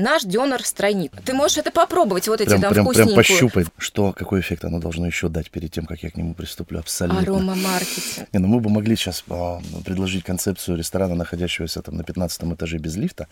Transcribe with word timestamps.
Наш 0.00 0.22
дёнер 0.24 0.64
стройнит. 0.64 1.12
Ты 1.24 1.34
можешь 1.34 1.58
это 1.58 1.70
попробовать, 1.70 2.26
вот 2.26 2.40
эти 2.40 2.48
Прям, 2.48 2.60
там 2.62 2.72
прям, 2.72 2.86
прям 2.86 2.94
вкусненькую. 2.94 3.16
пощупай, 3.16 3.64
что, 3.76 4.12
какой 4.12 4.40
эффект 4.40 4.64
оно 4.64 4.78
должно 4.78 5.06
еще 5.06 5.28
дать 5.28 5.50
перед 5.50 5.72
тем, 5.72 5.84
как 5.84 6.02
я 6.02 6.10
к 6.10 6.16
нему 6.16 6.32
приступлю. 6.34 6.78
Абсолютно. 6.78 7.20
Аромамаркетинг. 7.20 8.28
Не, 8.32 8.38
ну 8.38 8.48
мы 8.48 8.60
бы 8.60 8.70
могли 8.70 8.96
сейчас 8.96 9.22
а, 9.28 9.60
предложить 9.84 10.24
концепцию 10.24 10.78
ресторана, 10.78 11.14
находящегося 11.14 11.82
там 11.82 11.96
на 11.96 12.04
15 12.04 12.42
этаже 12.54 12.78
без 12.78 12.96
лифта, 12.96 13.28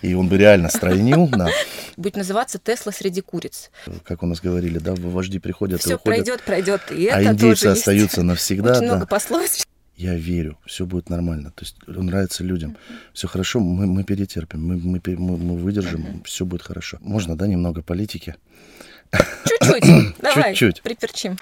и 0.00 0.14
он 0.14 0.28
бы 0.28 0.38
реально 0.38 0.68
стройнил. 0.68 1.28
Будет 1.96 2.16
называться 2.16 2.60
Тесла 2.60 2.92
среди 2.92 3.20
куриц. 3.20 3.70
Как 4.04 4.22
у 4.22 4.26
нас 4.26 4.40
говорили, 4.40 4.78
да, 4.78 4.94
вожди 4.94 5.40
приходят 5.40 5.80
и 5.80 5.82
Все 5.82 5.96
уходят, 5.96 6.42
пройдет, 6.42 6.42
пройдет. 6.42 6.80
И 6.92 7.04
это 7.04 7.16
а 7.16 7.22
индейцы 7.24 7.62
тоже 7.64 7.78
остаются 7.78 8.22
навсегда. 8.22 8.72
Очень 8.72 8.80
да. 8.82 8.86
много 8.86 9.06
пословиц. 9.06 9.66
Я 9.96 10.14
верю, 10.14 10.56
все 10.66 10.84
будет 10.86 11.10
нормально. 11.10 11.50
То 11.54 11.64
есть 11.64 11.76
он 11.86 12.06
нравится 12.06 12.42
людям. 12.44 12.76
Все 13.12 13.28
хорошо, 13.28 13.60
мы, 13.60 13.86
мы 13.86 14.04
перетерпим, 14.04 14.66
мы, 14.66 14.76
мы, 14.76 15.00
мы- 15.06 15.36
мы 15.38 15.56
выдержим, 15.56 16.22
все 16.24 16.44
будет 16.44 16.62
хорошо. 16.62 16.98
Можно, 17.00 17.36
да, 17.36 17.46
немного 17.46 17.82
политики? 17.82 18.34
Чуть-чуть. 19.46 20.16
Давай, 20.22 20.54
Чуть-чуть. 20.54 20.82
приперчим. 20.82 21.36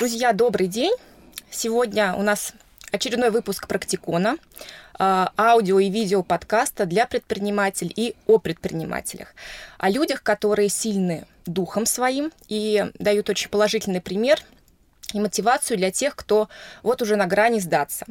Друзья, 0.00 0.32
добрый 0.32 0.66
день. 0.66 0.94
Сегодня 1.50 2.14
у 2.14 2.22
нас 2.22 2.54
очередной 2.90 3.28
выпуск 3.30 3.68
«Практикона», 3.68 4.38
э, 4.98 5.26
аудио 5.36 5.78
и 5.78 5.90
видео 5.90 6.22
подкаста 6.22 6.86
для 6.86 7.04
предпринимателей 7.04 7.92
и 7.94 8.16
о 8.26 8.38
предпринимателях. 8.38 9.34
О 9.76 9.90
людях, 9.90 10.22
которые 10.22 10.70
сильны 10.70 11.26
духом 11.44 11.84
своим 11.84 12.32
и 12.48 12.86
дают 12.98 13.28
очень 13.28 13.50
положительный 13.50 14.00
пример 14.00 14.40
и 15.12 15.20
мотивацию 15.20 15.76
для 15.76 15.90
тех, 15.90 16.16
кто 16.16 16.48
вот 16.82 17.02
уже 17.02 17.16
на 17.16 17.26
грани 17.26 17.58
сдаться. 17.58 18.06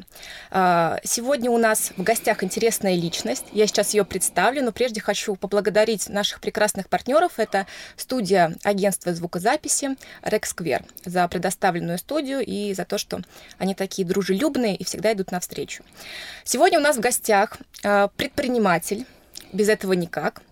Э, 0.50 0.98
Сегодня 1.04 1.50
у 1.50 1.58
нас 1.58 1.92
в 1.96 2.02
гостях 2.02 2.44
интересная 2.44 2.94
личность. 2.94 3.44
Я 3.52 3.66
сейчас 3.66 3.94
ее 3.94 4.04
представлю, 4.04 4.62
но 4.62 4.72
прежде 4.72 5.00
хочу 5.00 5.36
поблагодарить 5.36 6.08
наших 6.08 6.40
прекрасных 6.40 6.88
партнеров. 6.88 7.32
Это 7.38 7.66
студия 7.96 8.54
агентства 8.62 9.14
звукозаписи 9.14 9.96
Рексквер 10.22 10.84
за 11.04 11.26
предоставленную 11.28 11.98
студию 11.98 12.40
и 12.44 12.74
за 12.74 12.84
то, 12.84 12.98
что 12.98 13.20
они 13.58 13.74
такие 13.74 14.06
дружелюбные 14.06 14.76
и 14.76 14.84
всегда 14.84 15.12
идут 15.12 15.32
навстречу. 15.32 15.82
Сегодня 16.44 16.78
у 16.78 16.82
нас 16.82 16.96
в 16.96 17.00
гостях 17.00 17.56
э, 17.82 18.08
предприниматель, 18.16 19.06
без 19.52 19.68
этого 19.68 19.92
никак, 19.94 20.42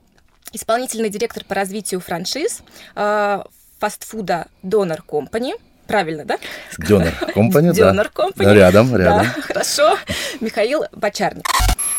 исполнительный 0.52 1.10
директор 1.10 1.44
по 1.44 1.54
развитию 1.54 2.00
франшиз 2.00 2.62
э, 2.94 3.42
фастфуда 3.78 4.48
Donor 4.62 5.00
Company. 5.06 5.52
Правильно, 5.88 6.24
да? 6.26 6.38
Донор 6.76 7.12
компания, 7.34 7.72
да. 7.72 7.92
Donor 7.92 8.12
Company. 8.12 8.44
Да, 8.44 8.54
Рядом, 8.54 8.90
Да, 8.92 8.98
рядом. 8.98 9.26
хорошо. 9.42 9.96
Михаил 10.38 10.84
Бочарник. 10.92 11.46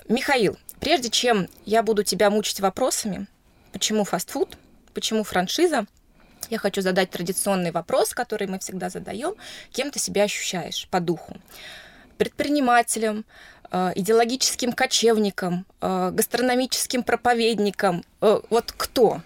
Михаил, 0.08 0.58
прежде 0.80 1.10
чем 1.10 1.48
я 1.66 1.82
буду 1.82 2.04
тебя 2.04 2.30
мучить 2.30 2.60
вопросами, 2.60 3.26
почему 3.74 4.04
фастфуд, 4.04 4.58
почему 4.94 5.24
франшиза, 5.24 5.88
я 6.52 6.60
хочу 6.60 6.82
задать 6.82 7.10
традиционный 7.10 7.72
вопрос, 7.72 8.14
который 8.14 8.48
мы 8.48 8.60
всегда 8.60 8.90
задаем. 8.92 9.34
Кем 9.72 9.90
ты 9.90 9.98
себя 10.00 10.24
ощущаешь 10.24 10.88
по 10.92 11.00
духу? 11.00 11.36
Предпринимателем, 12.18 13.26
э, 13.72 13.92
идеологическим 13.96 14.72
кочевником, 14.74 15.66
э, 15.82 16.12
гастрономическим 16.14 17.02
проповедником. 17.02 18.04
Э, 18.22 18.40
Вот 18.52 18.72
кто? 18.78 19.22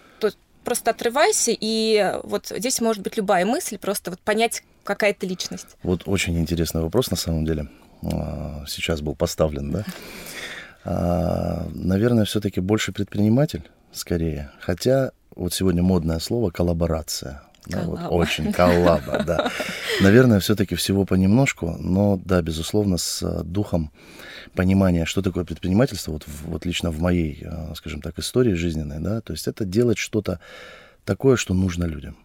Просто 0.64 0.92
отрывайся, 0.92 1.52
и 1.52 1.95
э, 1.97 2.22
вот 2.23 2.47
здесь 2.47 2.79
может 2.81 3.03
быть 3.03 3.18
любая 3.18 3.46
мысль, 3.46 3.78
просто 3.78 4.12
вот 4.12 4.19
понять, 4.22 4.63
какая 4.84 5.13
ты 5.13 5.28
личность. 5.28 5.75
Вот 5.84 6.03
очень 6.06 6.38
интересный 6.40 6.81
вопрос 6.81 7.12
на 7.12 7.18
самом 7.18 7.46
деле. 7.46 7.68
а, 8.03 8.63
Сейчас 8.68 9.02
был 9.02 9.16
поставлен, 9.16 9.72
да? 9.72 9.84
А, 10.85 11.68
Наверное, 11.73 12.25
все-таки 12.25 12.59
больше 12.59 12.91
предприниматель, 12.91 13.69
скорее. 13.91 14.52
Хотя 14.59 15.12
вот 15.35 15.53
сегодня 15.53 15.84
модное 15.84 16.19
слово 16.19 16.50
коллаборация. 16.52 17.41
Да, 17.66 17.84
вот 17.84 18.00
очень 18.09 18.51
коллаба, 18.51 19.24
да. 19.28 19.51
Наверное, 20.01 20.40
все-таки 20.40 20.75
всего 20.75 21.06
понемножку, 21.06 21.78
но 21.79 22.19
да, 22.24 22.41
безусловно, 22.41 22.97
с 22.97 23.24
а, 23.24 23.44
духом 23.44 23.91
понимания, 24.53 25.06
что 25.06 25.22
такое 25.22 25.46
предпринимательство, 25.46 26.12
вот, 26.12 26.25
вот 26.46 26.66
лично 26.66 26.91
в 26.91 27.00
моей, 27.00 27.44
а, 27.46 27.73
скажем 27.75 28.02
так, 28.02 28.19
истории 28.19 28.53
жизненной, 28.53 29.00
да, 29.00 29.22
то 29.22 29.34
есть 29.34 29.47
это 29.47 29.66
делать 29.66 29.97
что-то 29.97 30.40
такое, 31.06 31.38
что 31.38 31.53
нужно 31.53 31.85
людям, 31.85 32.18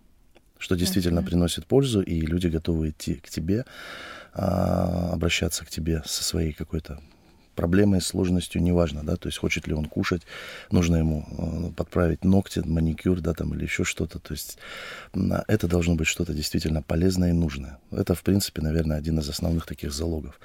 что 0.59 0.75
действительно 0.75 1.23
приносит 1.23 1.67
пользу, 1.67 2.01
и 2.03 2.21
люди 2.21 2.49
готовы 2.49 2.91
идти 2.91 3.15
к 3.15 3.29
тебе, 3.29 3.65
а, 4.35 5.11
обращаться 5.13 5.65
к 5.65 5.71
тебе 5.71 6.03
со 6.05 6.25
своей 6.25 6.53
какой-то 6.53 7.01
проблемой, 7.59 8.01
сложностью, 8.01 8.63
неважно, 8.63 9.03
да, 9.03 9.17
то 9.17 9.27
есть 9.29 9.39
хочет 9.39 9.67
ли 9.67 9.75
он 9.75 9.87
кушать, 9.87 10.23
нужно 10.71 10.95
ему 10.97 11.27
э, 11.27 11.73
подправить 11.77 12.25
ногти, 12.25 12.63
маникюр, 12.65 13.21
да, 13.21 13.35
там, 13.35 13.53
или 13.55 13.65
еще 13.65 13.83
что-то, 13.83 14.21
то 14.21 14.33
есть 14.33 14.59
м, 15.13 15.33
это 15.49 15.67
должно 15.67 15.97
быть 15.97 16.07
что-то 16.07 16.33
действительно 16.33 16.83
полезное 16.83 17.31
и 17.31 17.33
нужное. 17.33 17.79
Это, 17.91 18.15
в 18.15 18.23
принципе, 18.23 18.63
наверное, 18.63 18.97
один 18.97 19.19
из 19.19 19.29
основных 19.29 19.67
таких 19.67 19.93
залогов. 19.93 20.39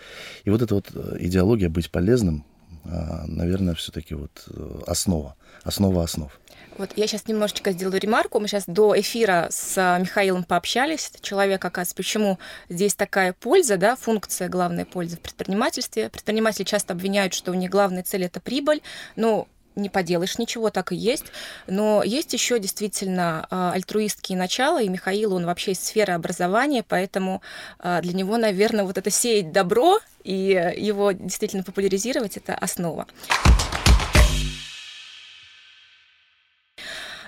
И 0.44 0.50
вот 0.50 0.64
эта 0.64 0.74
вот 0.74 0.90
э, 0.96 1.18
идеология 1.20 1.70
быть 1.70 1.92
полезным, 1.92 2.38
а, 2.38 2.53
наверное, 2.86 3.76
все-таки 3.76 4.16
вот 4.16 4.44
э, 4.50 4.80
основа, 4.88 5.36
основа 5.64 6.04
основ. 6.04 6.32
Вот 6.78 6.92
я 6.96 7.08
сейчас 7.08 7.28
немножечко 7.28 7.72
сделаю 7.72 8.00
ремарку. 8.00 8.40
Мы 8.40 8.48
сейчас 8.48 8.64
до 8.66 9.00
эфира 9.00 9.48
с 9.52 9.78
а, 9.78 10.00
Михаилом 10.00 10.44
пообщались. 10.44 11.12
Это 11.14 11.22
человек, 11.22 11.64
оказывается, 11.64 11.96
почему 11.96 12.40
здесь 12.68 12.96
такая 12.96 13.34
польза, 13.34 13.78
да, 13.78 13.96
функция, 13.96 14.50
главная 14.50 14.86
польза 14.86 15.18
в 15.18 15.20
предпринимательстве. 15.20 16.10
Предприниматели 16.10 16.64
часто 16.64 16.94
обвиняют, 16.94 17.34
что 17.34 17.52
у 17.52 17.54
них 17.54 17.70
главная 17.70 18.04
цель 18.04 18.24
это 18.24 18.40
прибыль. 18.40 18.82
Ну, 19.16 19.48
не 19.76 19.90
поделаешь 19.90 20.38
ничего, 20.38 20.70
так 20.70 20.92
и 20.92 20.96
есть. 20.96 21.26
Но 21.68 22.04
есть 22.04 22.34
еще 22.34 22.60
действительно 22.60 23.48
а, 23.50 23.72
альтруистские 23.74 24.38
начала, 24.38 24.82
и 24.82 24.90
Михаил, 24.90 25.34
он 25.34 25.46
вообще 25.46 25.72
из 25.72 25.80
сферы 25.80 26.14
образования, 26.14 26.84
поэтому 26.88 27.42
а, 27.80 28.02
для 28.02 28.14
него, 28.14 28.38
наверное, 28.38 28.86
вот 28.86 28.98
это 28.98 29.10
сеять 29.10 29.52
добро 29.52 30.00
и 30.24 30.74
его 30.78 31.12
действительно 31.12 31.64
популяризировать, 31.64 32.38
это 32.38 32.56
основа. 32.56 33.08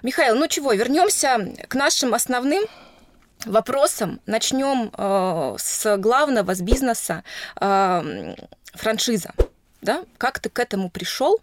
Михаил, 0.03 0.35
ну 0.35 0.47
чего, 0.47 0.71
вернемся 0.73 1.53
к 1.67 1.73
нашим 1.73 2.13
основным 2.13 2.63
вопросам. 3.45 4.21
Начнем 4.25 4.91
э, 4.95 5.55
с 5.57 5.97
главного, 5.97 6.53
с 6.53 6.61
бизнеса, 6.61 7.23
э, 7.59 8.35
франшиза. 8.73 9.33
Да? 9.81 10.03
Как 10.17 10.39
ты 10.39 10.49
к 10.49 10.59
этому 10.59 10.89
пришел? 10.89 11.39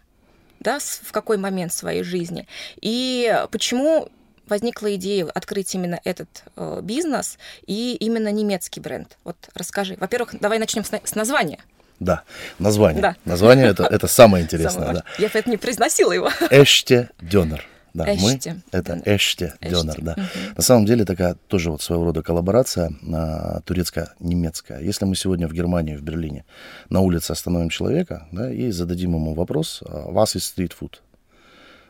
Да, 0.63 0.79
в 0.79 1.11
какой 1.11 1.37
момент 1.37 1.73
своей 1.73 2.03
жизни? 2.03 2.47
И 2.81 3.45
почему 3.51 4.09
возникла 4.47 4.95
идея 4.95 5.25
открыть 5.25 5.73
именно 5.75 5.99
этот 6.03 6.43
э, 6.55 6.79
бизнес 6.81 7.37
и 7.67 7.95
именно 7.95 8.29
немецкий 8.31 8.79
бренд? 8.79 9.17
Вот 9.23 9.37
расскажи. 9.55 9.95
Во-первых, 9.99 10.35
давай 10.39 10.59
начнем 10.59 10.83
с, 10.83 10.91
на- 10.91 11.01
с 11.03 11.15
названия. 11.15 11.59
Да, 11.99 12.23
название. 12.59 13.01
Да. 13.01 13.15
Название 13.25 13.67
это, 13.67 13.83
это 13.83 14.07
самое 14.07 14.43
интересное, 14.45 14.71
Самого- 14.87 14.93
да. 14.93 15.03
Я 15.19 15.29
поэтому 15.29 15.51
не 15.53 15.57
произносила 15.57 16.11
его. 16.11 16.29
Эште 16.49 17.09
Дёнер. 17.21 17.65
Да, 17.93 18.05
Эште 18.11 18.53
мы 18.53 18.63
это. 18.71 19.01
Эште. 19.05 19.53
Дёнер, 19.61 20.01
да. 20.01 20.15
На 20.57 20.63
самом 20.63 20.85
деле 20.85 21.05
такая 21.05 21.35
тоже 21.47 21.69
вот 21.69 21.81
своего 21.81 22.05
рода 22.05 22.23
коллаборация 22.23 22.91
а, 23.13 23.61
турецко-немецкая. 23.61 24.79
Если 24.81 25.05
мы 25.05 25.15
сегодня 25.15 25.47
в 25.47 25.53
Германии, 25.53 25.95
в 25.95 26.01
Берлине, 26.01 26.43
на 26.89 27.01
улице 27.01 27.31
остановим 27.31 27.69
человека 27.69 28.27
да, 28.31 28.51
и 28.51 28.71
зададим 28.71 29.13
ему 29.13 29.35
вопрос, 29.35 29.83
а, 29.85 30.11
вас 30.11 30.35
из 30.35 30.45
стритфуд? 30.45 31.03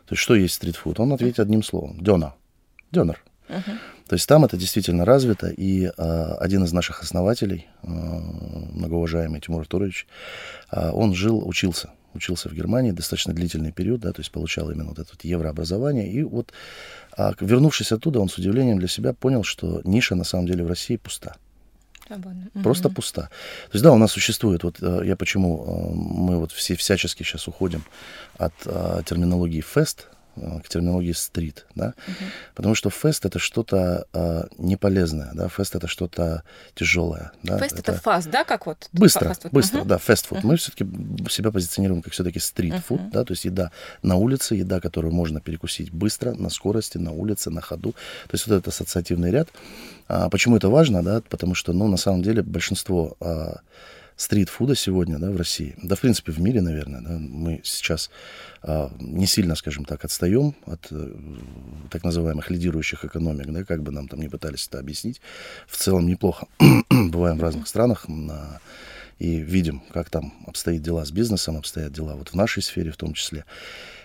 То 0.06 0.12
есть 0.12 0.22
что 0.22 0.34
есть 0.34 0.54
стритфуд? 0.54 1.00
Он 1.00 1.12
ответит 1.14 1.40
одним 1.40 1.62
словом. 1.62 1.98
Дёна. 2.02 2.34
Дёнер. 2.92 3.22
То 3.48 4.14
есть 4.14 4.28
там 4.28 4.44
это 4.44 4.56
действительно 4.56 5.04
развито, 5.04 5.48
и 5.48 5.90
а, 5.96 6.36
один 6.40 6.64
из 6.64 6.72
наших 6.72 7.02
основателей, 7.02 7.66
а, 7.82 7.86
многоуважаемый 7.88 9.40
Тимур 9.40 9.62
Артурович, 9.62 10.06
а, 10.70 10.92
он 10.92 11.14
жил, 11.14 11.46
учился, 11.46 11.90
учился 12.14 12.48
в 12.48 12.54
Германии 12.54 12.92
достаточно 12.92 13.34
длительный 13.34 13.72
период, 13.72 14.00
да, 14.00 14.12
то 14.12 14.20
есть 14.20 14.30
получал 14.30 14.70
именно 14.70 14.88
вот 14.88 14.98
это 14.98 15.10
вот 15.12 15.24
еврообразование, 15.24 16.10
и 16.10 16.22
вот 16.22 16.52
а, 17.16 17.32
вернувшись 17.40 17.92
оттуда, 17.92 18.20
он 18.20 18.28
с 18.28 18.38
удивлением 18.38 18.78
для 18.78 18.88
себя 18.88 19.12
понял, 19.12 19.44
что 19.44 19.80
ниша 19.84 20.14
на 20.14 20.24
самом 20.24 20.46
деле 20.46 20.64
в 20.64 20.68
России 20.68 20.96
пуста. 20.96 21.36
Свободно. 22.06 22.50
Просто 22.62 22.88
Мгм. 22.88 22.94
пуста. 22.96 23.22
То 23.22 23.74
есть, 23.74 23.84
да, 23.84 23.92
у 23.92 23.96
нас 23.98 24.12
существует, 24.12 24.62
вот 24.62 24.76
э, 24.82 25.02
я 25.04 25.16
почему 25.16 25.64
э, 25.64 25.94
мы 25.94 26.38
вот 26.38 26.52
все 26.52 26.74
всячески 26.76 27.22
сейчас 27.22 27.48
уходим 27.48 27.82
от 28.36 28.52
э, 28.66 29.02
терминологии 29.06 29.62
fast 29.62 30.08
к 30.34 30.68
терминологии 30.68 31.12
street, 31.12 31.66
да, 31.74 31.94
угу. 32.06 32.24
потому 32.54 32.74
что 32.74 32.90
fast 32.90 33.24
это 33.24 33.38
что-то 33.38 34.06
э, 34.12 34.44
неполезное, 34.58 35.30
да, 35.34 35.48
fast 35.48 35.74
это 35.74 35.86
что-то 35.86 36.42
тяжелое. 36.74 37.32
Да? 37.42 37.58
Fast 37.58 37.78
это, 37.78 37.92
это 37.92 38.00
fast, 38.00 38.30
да, 38.30 38.44
как 38.44 38.66
вот? 38.66 38.88
Быстро, 38.92 39.28
fast 39.28 39.46
быстро, 39.50 39.80
угу. 39.80 39.88
да, 39.88 39.98
фастфуд. 39.98 40.38
Угу. 40.38 40.46
Мы 40.48 40.56
все-таки 40.56 40.86
себя 41.30 41.50
позиционируем 41.50 42.02
как 42.02 42.12
все-таки 42.12 42.38
стрит-фуд, 42.38 43.00
угу. 43.00 43.10
да, 43.10 43.24
то 43.24 43.32
есть 43.32 43.44
еда 43.44 43.70
на 44.02 44.16
улице, 44.16 44.54
еда, 44.54 44.80
которую 44.80 45.12
можно 45.12 45.40
перекусить 45.40 45.90
быстро, 45.92 46.32
на 46.34 46.50
скорости, 46.50 46.98
на 46.98 47.12
улице, 47.12 47.50
на 47.50 47.60
ходу. 47.60 47.92
То 47.92 48.34
есть 48.34 48.46
вот 48.46 48.54
этот 48.54 48.68
ассоциативный 48.68 49.30
ряд. 49.30 49.48
А, 50.08 50.28
почему 50.28 50.56
это 50.56 50.68
важно, 50.68 51.02
да, 51.02 51.22
потому 51.28 51.54
что, 51.54 51.72
ну, 51.72 51.88
на 51.88 51.96
самом 51.96 52.22
деле 52.22 52.42
большинство 52.42 53.16
а, 53.20 53.60
стрит-фуда 54.16 54.74
сегодня 54.74 55.18
да, 55.18 55.30
в 55.30 55.36
России, 55.36 55.74
да, 55.82 55.96
в 55.96 56.00
принципе, 56.00 56.32
в 56.32 56.40
мире, 56.40 56.60
наверное, 56.60 57.00
да, 57.00 57.18
мы 57.18 57.60
сейчас 57.64 58.10
а, 58.62 58.92
не 59.00 59.26
сильно, 59.26 59.54
скажем 59.56 59.84
так, 59.84 60.04
отстаем 60.04 60.54
от 60.66 60.86
э, 60.90 61.14
так 61.90 62.04
называемых 62.04 62.50
лидирующих 62.50 63.04
экономик, 63.04 63.46
да, 63.48 63.64
как 63.64 63.82
бы 63.82 63.90
нам 63.90 64.08
там 64.08 64.20
не 64.20 64.28
пытались 64.28 64.66
это 64.68 64.78
объяснить. 64.78 65.20
В 65.66 65.76
целом 65.76 66.06
неплохо. 66.06 66.46
Бываем 66.90 67.38
в 67.38 67.42
разных 67.42 67.66
странах 67.66 68.08
на, 68.08 68.60
и 69.18 69.36
видим, 69.36 69.82
как 69.92 70.10
там 70.10 70.32
обстоят 70.46 70.82
дела 70.82 71.04
с 71.04 71.10
бизнесом, 71.10 71.56
обстоят 71.56 71.92
дела 71.92 72.14
вот 72.14 72.28
в 72.28 72.34
нашей 72.34 72.62
сфере 72.62 72.90
в 72.90 72.96
том 72.96 73.14
числе. 73.14 73.44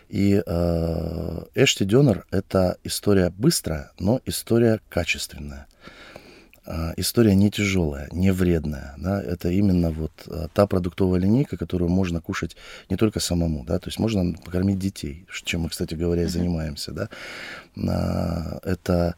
И 0.10 0.42
э, 0.44 1.44
Эшти 1.54 1.84
Дёнер— 1.84 2.26
это 2.32 2.78
история 2.84 3.30
быстрая, 3.30 3.92
но 4.00 4.22
история 4.26 4.80
качественная. 4.90 5.68
А, 6.72 6.94
история 6.98 7.34
не 7.34 7.50
тяжелая, 7.50 8.08
не 8.12 8.32
вредная. 8.32 8.94
Да? 8.98 9.20
Это 9.24 9.50
именно 9.50 9.90
вот 9.90 10.12
а, 10.28 10.50
та 10.54 10.68
продуктовая 10.68 11.20
линейка, 11.20 11.58
которую 11.58 11.90
можно 11.90 12.22
кушать 12.22 12.56
не 12.90 12.96
только 12.96 13.20
самому, 13.20 13.64
да, 13.66 13.80
то 13.80 13.88
есть 13.88 13.98
можно 13.98 14.34
покормить 14.34 14.78
детей, 14.78 15.26
чем 15.44 15.62
мы, 15.62 15.70
кстати 15.70 15.96
говоря, 15.96 16.24
и 16.24 16.28
занимаемся. 16.28 16.92
Да? 16.92 17.10
А, 17.88 18.60
это 18.64 19.16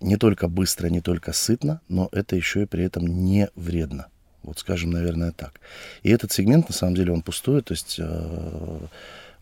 не 0.00 0.16
только 0.16 0.48
быстро, 0.48 0.88
не 0.88 1.02
только 1.02 1.34
сытно, 1.34 1.82
но 1.88 2.08
это 2.12 2.34
еще 2.34 2.62
и 2.62 2.66
при 2.66 2.84
этом 2.84 3.06
не 3.06 3.50
вредно. 3.56 4.06
Вот 4.42 4.58
скажем, 4.58 4.90
наверное, 4.90 5.32
так. 5.32 5.60
И 6.02 6.08
этот 6.08 6.32
сегмент, 6.32 6.68
на 6.70 6.74
самом 6.74 6.94
деле, 6.94 7.12
он 7.12 7.20
пустует, 7.20 7.66
то 7.66 7.72
есть... 7.72 7.98
В 7.98 8.88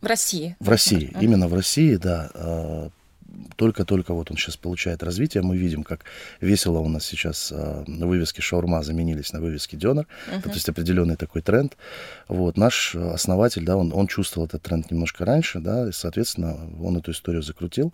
России. 0.07 0.57
В 0.59 0.69
России, 0.69 1.13
именно 1.21 1.47
в 1.47 1.55
России, 1.55 1.97
да 1.97 2.91
только-только 3.57 4.15
вот 4.15 4.31
он 4.31 4.37
сейчас 4.37 4.57
получает 4.57 5.03
развитие. 5.03 5.43
Мы 5.43 5.57
видим, 5.57 5.83
как 5.83 6.05
весело 6.41 6.79
у 6.79 6.89
нас 6.89 7.05
сейчас 7.05 7.53
э, 7.53 7.85
вывески 7.87 8.41
шаурма 8.41 8.83
заменились 8.83 9.33
на 9.33 9.41
вывески 9.41 9.77
дёнер. 9.77 10.07
Uh-huh. 10.31 10.43
То 10.43 10.51
есть 10.51 10.69
определенный 10.69 11.17
такой 11.17 11.43
тренд. 11.43 11.77
Вот 12.29 12.57
наш 12.57 12.95
основатель, 12.95 13.65
да, 13.65 13.77
он, 13.77 13.93
он 13.95 14.07
чувствовал 14.07 14.47
этот 14.47 14.63
тренд 14.63 14.91
немножко 14.91 15.25
раньше, 15.25 15.61
да, 15.61 15.89
и, 15.89 15.93
соответственно, 15.93 16.57
он 16.81 16.97
эту 16.97 17.13
историю 17.13 17.43
закрутил 17.43 17.93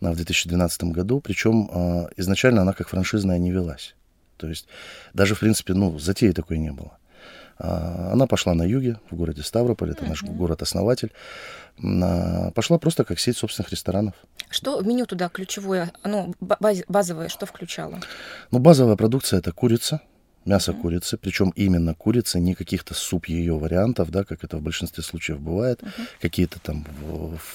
э, 0.00 0.10
в 0.10 0.16
2012 0.16 0.84
году. 0.84 1.20
Причем 1.20 1.70
э, 1.72 2.08
изначально 2.16 2.62
она 2.62 2.72
как 2.72 2.88
франшизная 2.88 3.38
не 3.38 3.50
велась. 3.50 3.94
То 4.36 4.48
есть 4.48 4.66
даже, 5.14 5.34
в 5.34 5.40
принципе, 5.40 5.74
ну, 5.74 5.98
затеи 5.98 6.32
такой 6.32 6.58
не 6.58 6.72
было. 6.72 6.98
А, 7.58 8.10
она 8.12 8.26
пошла 8.26 8.54
на 8.54 8.64
юге, 8.64 8.98
в 9.10 9.16
городе 9.16 9.42
Ставрополь, 9.42 9.90
это 9.90 10.04
наш 10.04 10.22
город-основатель. 10.22 11.12
Пошла 12.54 12.78
просто 12.78 13.04
как 13.04 13.18
сеть 13.18 13.36
собственных 13.36 13.70
ресторанов. 13.70 14.14
Что 14.48 14.78
в 14.78 14.86
меню 14.86 15.06
туда 15.06 15.28
ключевое, 15.28 15.92
ну, 16.04 16.34
базовое, 16.40 17.28
что 17.28 17.44
включало? 17.46 18.00
Ну, 18.50 18.58
базовая 18.58 18.96
продукция– 18.96 19.38
это 19.40 19.52
курица, 19.52 20.00
мясо 20.46 20.70
mm-hmm. 20.70 20.80
курицы, 20.80 21.18
причем 21.18 21.52
именно 21.56 21.92
курица, 21.92 22.38
не 22.38 22.54
каких-то 22.54 22.94
суп 22.94 23.26
ее 23.26 23.58
вариантов, 23.58 24.10
да, 24.10 24.24
как 24.24 24.44
это 24.44 24.56
в 24.56 24.62
большинстве 24.62 25.02
случаев 25.02 25.40
бывает, 25.40 25.82
mm-hmm. 25.82 26.08
какие-то 26.20 26.60
там 26.60 26.86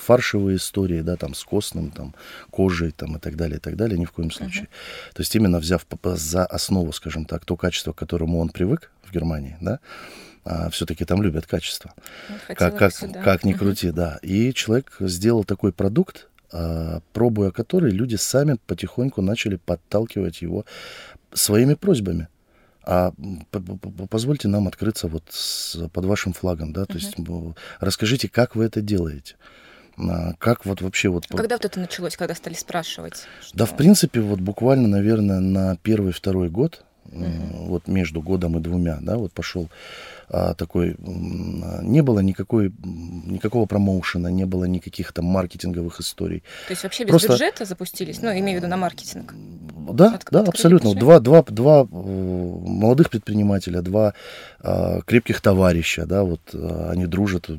фаршевые 0.05 0.57
истории, 0.57 1.01
да, 1.01 1.15
там 1.15 1.33
с 1.33 1.43
костным, 1.43 1.89
там 1.89 2.13
кожей, 2.51 2.91
там 2.91 3.15
и 3.15 3.19
так 3.19 3.35
далее, 3.35 3.57
и 3.57 3.59
так 3.59 3.75
далее, 3.75 3.97
ни 3.97 4.05
в 4.05 4.11
коем 4.11 4.29
случае. 4.29 4.65
Mm-hmm. 4.65 5.13
То 5.13 5.21
есть 5.21 5.35
именно 5.35 5.59
взяв 5.59 5.87
за 6.03 6.45
основу, 6.45 6.91
скажем 6.91 7.25
так, 7.25 7.45
то 7.45 7.55
качество, 7.55 7.93
к 7.93 7.97
которому 7.97 8.39
он 8.39 8.49
привык 8.49 8.91
в 9.03 9.11
Германии, 9.11 9.57
да, 9.61 9.79
а, 10.43 10.69
все-таки 10.69 11.05
там 11.05 11.21
любят 11.21 11.45
качество. 11.45 11.93
Ну, 12.29 12.35
как, 12.55 12.77
как, 12.77 12.93
как 13.23 13.43
ни 13.43 13.53
крути, 13.53 13.87
uh-huh. 13.87 13.93
да. 13.93 14.19
И 14.21 14.53
человек 14.53 14.95
сделал 14.99 15.43
такой 15.43 15.71
продукт, 15.71 16.29
а, 16.51 17.01
пробуя 17.13 17.51
который, 17.51 17.91
люди 17.91 18.15
сами 18.15 18.57
потихоньку 18.65 19.21
начали 19.21 19.57
подталкивать 19.57 20.41
его 20.41 20.65
своими 21.33 21.75
просьбами. 21.75 22.27
А 22.83 23.13
позвольте 24.09 24.47
нам 24.47 24.67
открыться 24.67 25.07
вот 25.07 25.23
с, 25.29 25.77
под 25.89 26.05
вашим 26.05 26.33
флагом, 26.33 26.73
да, 26.73 26.85
то 26.85 26.93
uh-huh. 26.93 27.45
есть 27.47 27.55
расскажите, 27.79 28.27
как 28.27 28.55
вы 28.55 28.65
это 28.65 28.81
делаете. 28.81 29.35
А, 29.97 30.33
как 30.39 30.65
вот 30.65 30.81
вообще 30.81 31.09
вот... 31.09 31.27
Когда 31.27 31.55
вот 31.55 31.65
это 31.65 31.79
началось, 31.79 32.17
когда 32.17 32.33
стали 32.33 32.55
спрашивать? 32.55 33.27
Что... 33.41 33.57
Да, 33.57 33.65
в 33.65 33.77
принципе, 33.77 34.21
вот 34.21 34.39
буквально, 34.39 34.87
наверное, 34.87 35.39
на 35.39 35.77
первый-второй 35.77 36.49
год, 36.49 36.83
uh-huh. 37.05 37.67
вот 37.67 37.87
между 37.87 38.21
годом 38.21 38.57
и 38.57 38.61
двумя, 38.61 38.99
да, 39.01 39.17
вот 39.17 39.31
пошел 39.31 39.69
а, 40.29 40.53
такой, 40.53 40.95
не 40.99 42.01
было 42.01 42.19
никакой, 42.19 42.71
никакого 42.83 43.65
промоушена, 43.65 44.29
не 44.29 44.45
было 44.45 44.63
никаких 44.63 45.11
там 45.11 45.25
маркетинговых 45.25 45.99
историй. 45.99 46.39
То 46.67 46.71
есть 46.71 46.83
вообще 46.83 47.03
без 47.03 47.09
Просто... 47.09 47.33
бюджета 47.33 47.65
запустились, 47.65 48.21
ну, 48.21 48.29
имею 48.31 48.59
в 48.59 48.61
виду 48.61 48.67
на 48.67 48.77
маркетинг? 48.77 49.35
Да, 49.93 50.13
От, 50.13 50.25
да, 50.31 50.41
абсолютно. 50.41 50.93
Два, 50.95 51.19
два, 51.19 51.43
два 51.43 51.87
э, 51.91 52.40
молодых 52.61 53.09
предпринимателя, 53.09 53.81
два 53.81 54.13
а, 54.59 55.01
крепких 55.01 55.41
товарища, 55.41 56.05
да, 56.05 56.23
вот 56.23 56.41
а, 56.53 56.89
они 56.91 57.05
дружат, 57.05 57.49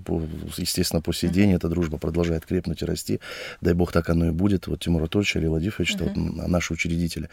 естественно, 0.56 1.02
по 1.02 1.12
сей 1.12 1.30
день 1.30 1.52
эта 1.52 1.68
дружба 1.68 1.98
продолжает 1.98 2.46
крепнуть 2.46 2.82
и 2.82 2.84
расти. 2.84 3.20
Дай 3.60 3.74
бог, 3.74 3.92
так 3.92 4.08
оно 4.10 4.26
и 4.26 4.30
будет. 4.30 4.66
Вот 4.66 4.80
Тимур 4.80 5.02
Анатольевич, 5.02 5.36
Али 5.36 5.48
Владимирович, 5.48 5.94
uh-huh. 5.94 6.14
вот 6.14 6.48
наши 6.48 6.72
учредители. 6.72 7.28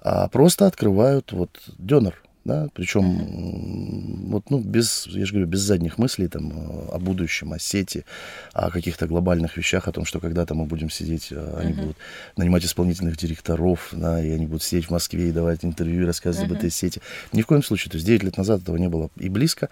А 0.00 0.28
просто 0.28 0.66
открывают 0.66 1.32
вот 1.32 1.50
донор 1.78 2.14
да, 2.44 2.68
причем 2.74 3.02
mm-hmm. 3.02 4.30
вот, 4.30 4.50
ну, 4.50 4.58
без, 4.58 5.06
я 5.06 5.24
же 5.24 5.32
говорю, 5.32 5.46
без 5.46 5.60
задних 5.60 5.98
мыслей 5.98 6.28
там 6.28 6.52
о 6.90 6.98
будущем, 6.98 7.52
о 7.52 7.58
сети, 7.58 8.04
о 8.52 8.70
каких-то 8.70 9.06
глобальных 9.06 9.56
вещах, 9.56 9.88
о 9.88 9.92
том, 9.92 10.04
что 10.04 10.20
когда-то 10.20 10.54
мы 10.54 10.64
будем 10.64 10.90
сидеть, 10.90 11.30
mm-hmm. 11.30 11.58
они 11.58 11.72
будут 11.72 11.96
нанимать 12.36 12.64
исполнительных 12.64 13.16
директоров, 13.16 13.88
да, 13.92 14.22
и 14.22 14.30
они 14.30 14.46
будут 14.46 14.62
сидеть 14.62 14.86
в 14.86 14.90
Москве 14.90 15.28
и 15.28 15.32
давать 15.32 15.64
интервью, 15.64 16.02
и 16.02 16.06
рассказывать 16.06 16.48
mm-hmm. 16.48 16.52
об 16.52 16.58
этой 16.58 16.70
сети. 16.70 17.00
Ни 17.32 17.42
в 17.42 17.46
коем 17.46 17.62
случае, 17.62 17.90
то 17.90 17.96
есть 17.96 18.06
9 18.06 18.22
лет 18.24 18.36
назад 18.36 18.62
этого 18.62 18.76
не 18.76 18.88
было 18.88 19.10
и 19.16 19.28
близко, 19.28 19.68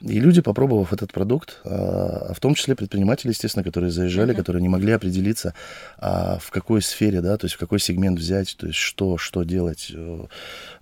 и 0.00 0.20
люди, 0.20 0.42
попробовав 0.42 0.92
этот 0.92 1.12
продукт, 1.12 1.60
а, 1.64 2.32
в 2.34 2.40
том 2.40 2.54
числе 2.54 2.74
предприниматели, 2.74 3.30
естественно, 3.30 3.62
которые 3.62 3.90
заезжали, 3.90 4.32
mm-hmm. 4.32 4.36
которые 4.36 4.62
не 4.62 4.68
могли 4.68 4.92
определиться, 4.92 5.54
а, 5.98 6.38
в 6.40 6.50
какой 6.50 6.82
сфере, 6.82 7.20
да, 7.20 7.36
то 7.36 7.44
есть 7.44 7.54
в 7.54 7.58
какой 7.58 7.78
сегмент 7.78 8.18
взять, 8.18 8.56
то 8.58 8.66
есть 8.66 8.78
что, 8.78 9.18
что 9.18 9.44
делать. 9.44 9.92
Э, 9.94 10.24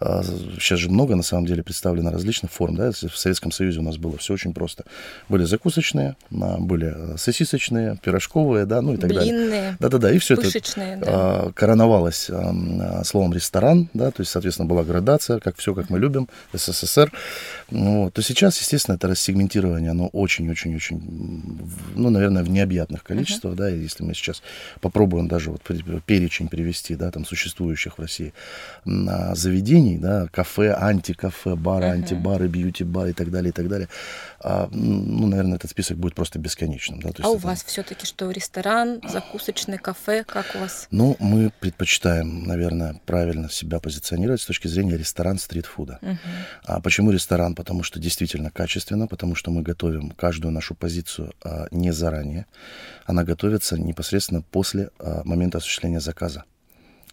а, 0.01 0.23
сейчас 0.59 0.79
же 0.79 0.89
много, 0.89 1.15
на 1.15 1.23
самом 1.23 1.47
деле, 1.47 1.63
представлено 1.63 2.11
различных 2.11 2.51
форм, 2.51 2.77
да, 2.77 2.91
в 2.91 3.17
Советском 3.17 3.53
Союзе 3.53 3.81
у 3.81 3.83
нас 3.83 3.99
было 3.99 4.17
все 4.17 4.33
очень 4.33 4.55
просто. 4.55 4.85
Были 5.29 5.45
закусочные, 5.45 6.17
были 6.31 6.93
э, 6.95 7.17
сосисочные, 7.19 7.99
пирожковые, 8.03 8.65
да, 8.65 8.81
ну 8.81 8.95
и 8.95 8.97
так 8.97 9.11
Блинные, 9.11 9.49
далее. 9.49 9.77
Да-да-да, 9.79 10.11
и 10.11 10.19
все 10.19 10.35
это 10.35 10.49
да. 11.01 11.53
короновалось 11.55 12.31
словом 13.05 13.35
ресторан, 13.35 13.89
да, 13.93 14.11
то 14.11 14.21
есть, 14.21 14.33
соответственно, 14.33 14.69
была 14.69 14.85
градация, 14.85 15.39
как 15.39 15.57
все, 15.59 15.75
как 15.75 15.91
мы 15.91 15.99
любим, 15.99 16.29
СССР. 16.55 17.13
Ну, 17.71 18.11
то 18.11 18.23
сейчас, 18.23 18.59
естественно, 18.59 18.99
это 19.03 19.09
рассегментирование, 19.09 19.91
оно 19.91 20.07
очень-очень-очень, 20.07 21.03
ну, 21.97 22.11
наверное, 22.11 22.45
в 22.45 22.49
необъятных 22.49 23.03
количествах, 23.03 23.55
uh-huh. 23.55 23.57
да, 23.57 23.69
если 23.69 24.05
мы 24.05 24.15
сейчас 24.15 24.43
попробуем 24.81 25.27
даже 25.27 25.51
вот 25.51 25.63
перечень 26.07 26.47
привести, 26.47 26.95
да, 26.95 27.11
там, 27.11 27.25
существующих 27.25 27.99
в 27.99 28.01
России 28.01 28.33
заведений, 28.85 29.99
да, 29.99 30.29
кафе, 30.31 30.73
антикафе, 30.73 31.57
бары, 31.57 31.87
uh-huh. 31.87 31.93
антибары, 31.95 32.47
бьюти-бары 32.47 33.11
и 33.11 33.13
так 33.13 33.33
далее, 33.33 33.51
и 33.51 33.53
так 33.53 33.69
далее, 33.69 33.89
а, 34.39 34.69
ну, 34.71 35.27
наверное, 35.27 35.57
этот 35.57 35.73
список 35.73 35.97
будет 35.97 36.15
просто 36.15 36.39
бесконечным, 36.39 37.01
да. 37.01 37.09
То 37.09 37.19
есть 37.19 37.25
а 37.25 37.31
у 37.31 37.39
это... 37.39 37.47
вас 37.49 37.65
все-таки 37.65 38.07
что, 38.07 38.31
ресторан, 38.31 39.01
закусочный, 39.09 39.79
кафе, 39.79 40.23
как 40.23 40.47
у 40.55 40.59
вас? 40.59 40.87
Ну, 40.93 41.17
мы 41.19 41.51
предпочитаем, 41.59 42.45
наверное, 42.45 43.01
правильно 43.05 43.51
себя 43.51 43.81
позиционировать 43.81 44.41
с 44.41 44.47
точки 44.47 44.69
зрения 44.69 44.97
ресторан-стритфуда. 44.97 45.99
Uh-huh. 46.01 46.17
А 46.65 46.81
почему 46.81 47.11
ресторан? 47.11 47.57
Потому 47.57 47.83
что 47.83 47.99
действительно 47.99 48.51
качественно, 48.53 48.92
качественно, 48.93 49.07
потому 49.07 49.35
что 49.35 49.51
мы 49.51 49.63
готовим 49.63 50.11
каждую 50.11 50.53
нашу 50.53 50.75
позицию 50.75 51.33
а, 51.43 51.67
не 51.71 51.93
заранее. 51.93 52.47
Она 53.07 53.25
готовится 53.25 53.79
непосредственно 53.79 54.43
после 54.43 54.91
а, 54.99 55.23
момента 55.25 55.59
осуществления 55.59 56.01
заказа. 56.01 56.45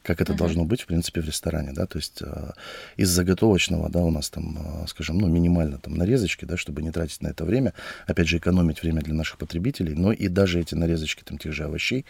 Как 0.04 0.22
это 0.22 0.34
uh-huh. 0.34 0.38
должно 0.38 0.66
быть, 0.66 0.82
в 0.82 0.86
принципе, 0.86 1.22
в 1.22 1.26
ресторане, 1.26 1.72
да, 1.74 1.86
то 1.86 1.98
есть 1.98 2.22
э, 2.22 2.52
из 2.98 3.10
заготовочного, 3.10 3.90
да, 3.90 4.00
у 4.00 4.12
нас 4.12 4.30
там, 4.30 4.58
э, 4.58 4.88
скажем, 4.88 5.18
ну, 5.18 5.28
минимально 5.28 5.78
там 5.78 5.96
нарезочки, 5.96 6.46
да, 6.46 6.58
чтобы 6.58 6.82
не 6.82 6.92
тратить 6.92 7.22
на 7.22 7.28
это 7.28 7.46
время, 7.46 7.74
опять 8.08 8.28
же, 8.28 8.38
экономить 8.38 8.82
время 8.82 9.02
для 9.02 9.14
наших 9.14 9.38
потребителей, 9.38 9.94
но 9.96 10.12
и 10.12 10.28
даже 10.28 10.60
эти 10.60 10.76
нарезочки 10.76 11.24
там 11.24 11.38
тех 11.38 11.54
же 11.54 11.66
овощей 11.66 12.06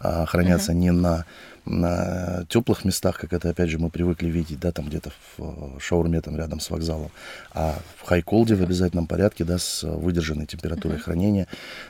э, 0.00 0.24
хранятся 0.26 0.72
uh-huh. 0.72 0.76
не 0.76 0.92
на 0.92 1.26
на 1.64 2.44
теплых 2.48 2.84
местах, 2.84 3.16
как 3.16 3.32
это, 3.32 3.50
опять 3.50 3.70
же, 3.70 3.78
мы 3.78 3.88
привыкли 3.88 4.26
видеть, 4.26 4.58
да, 4.58 4.72
там 4.72 4.88
где-то 4.88 5.12
в 5.36 5.78
шаурме 5.78 6.20
там 6.20 6.36
рядом 6.36 6.58
с 6.58 6.68
вокзалом, 6.70 7.12
а 7.52 7.78
в 7.98 8.04
хайколде 8.04 8.56
в 8.56 8.62
обязательном 8.62 9.06
порядке, 9.06 9.44
да, 9.44 9.58
с 9.58 9.84
выдержанной 9.84 10.46
температурой 10.46 10.98
uh-huh. 10.98 11.02
хранения, 11.02 11.46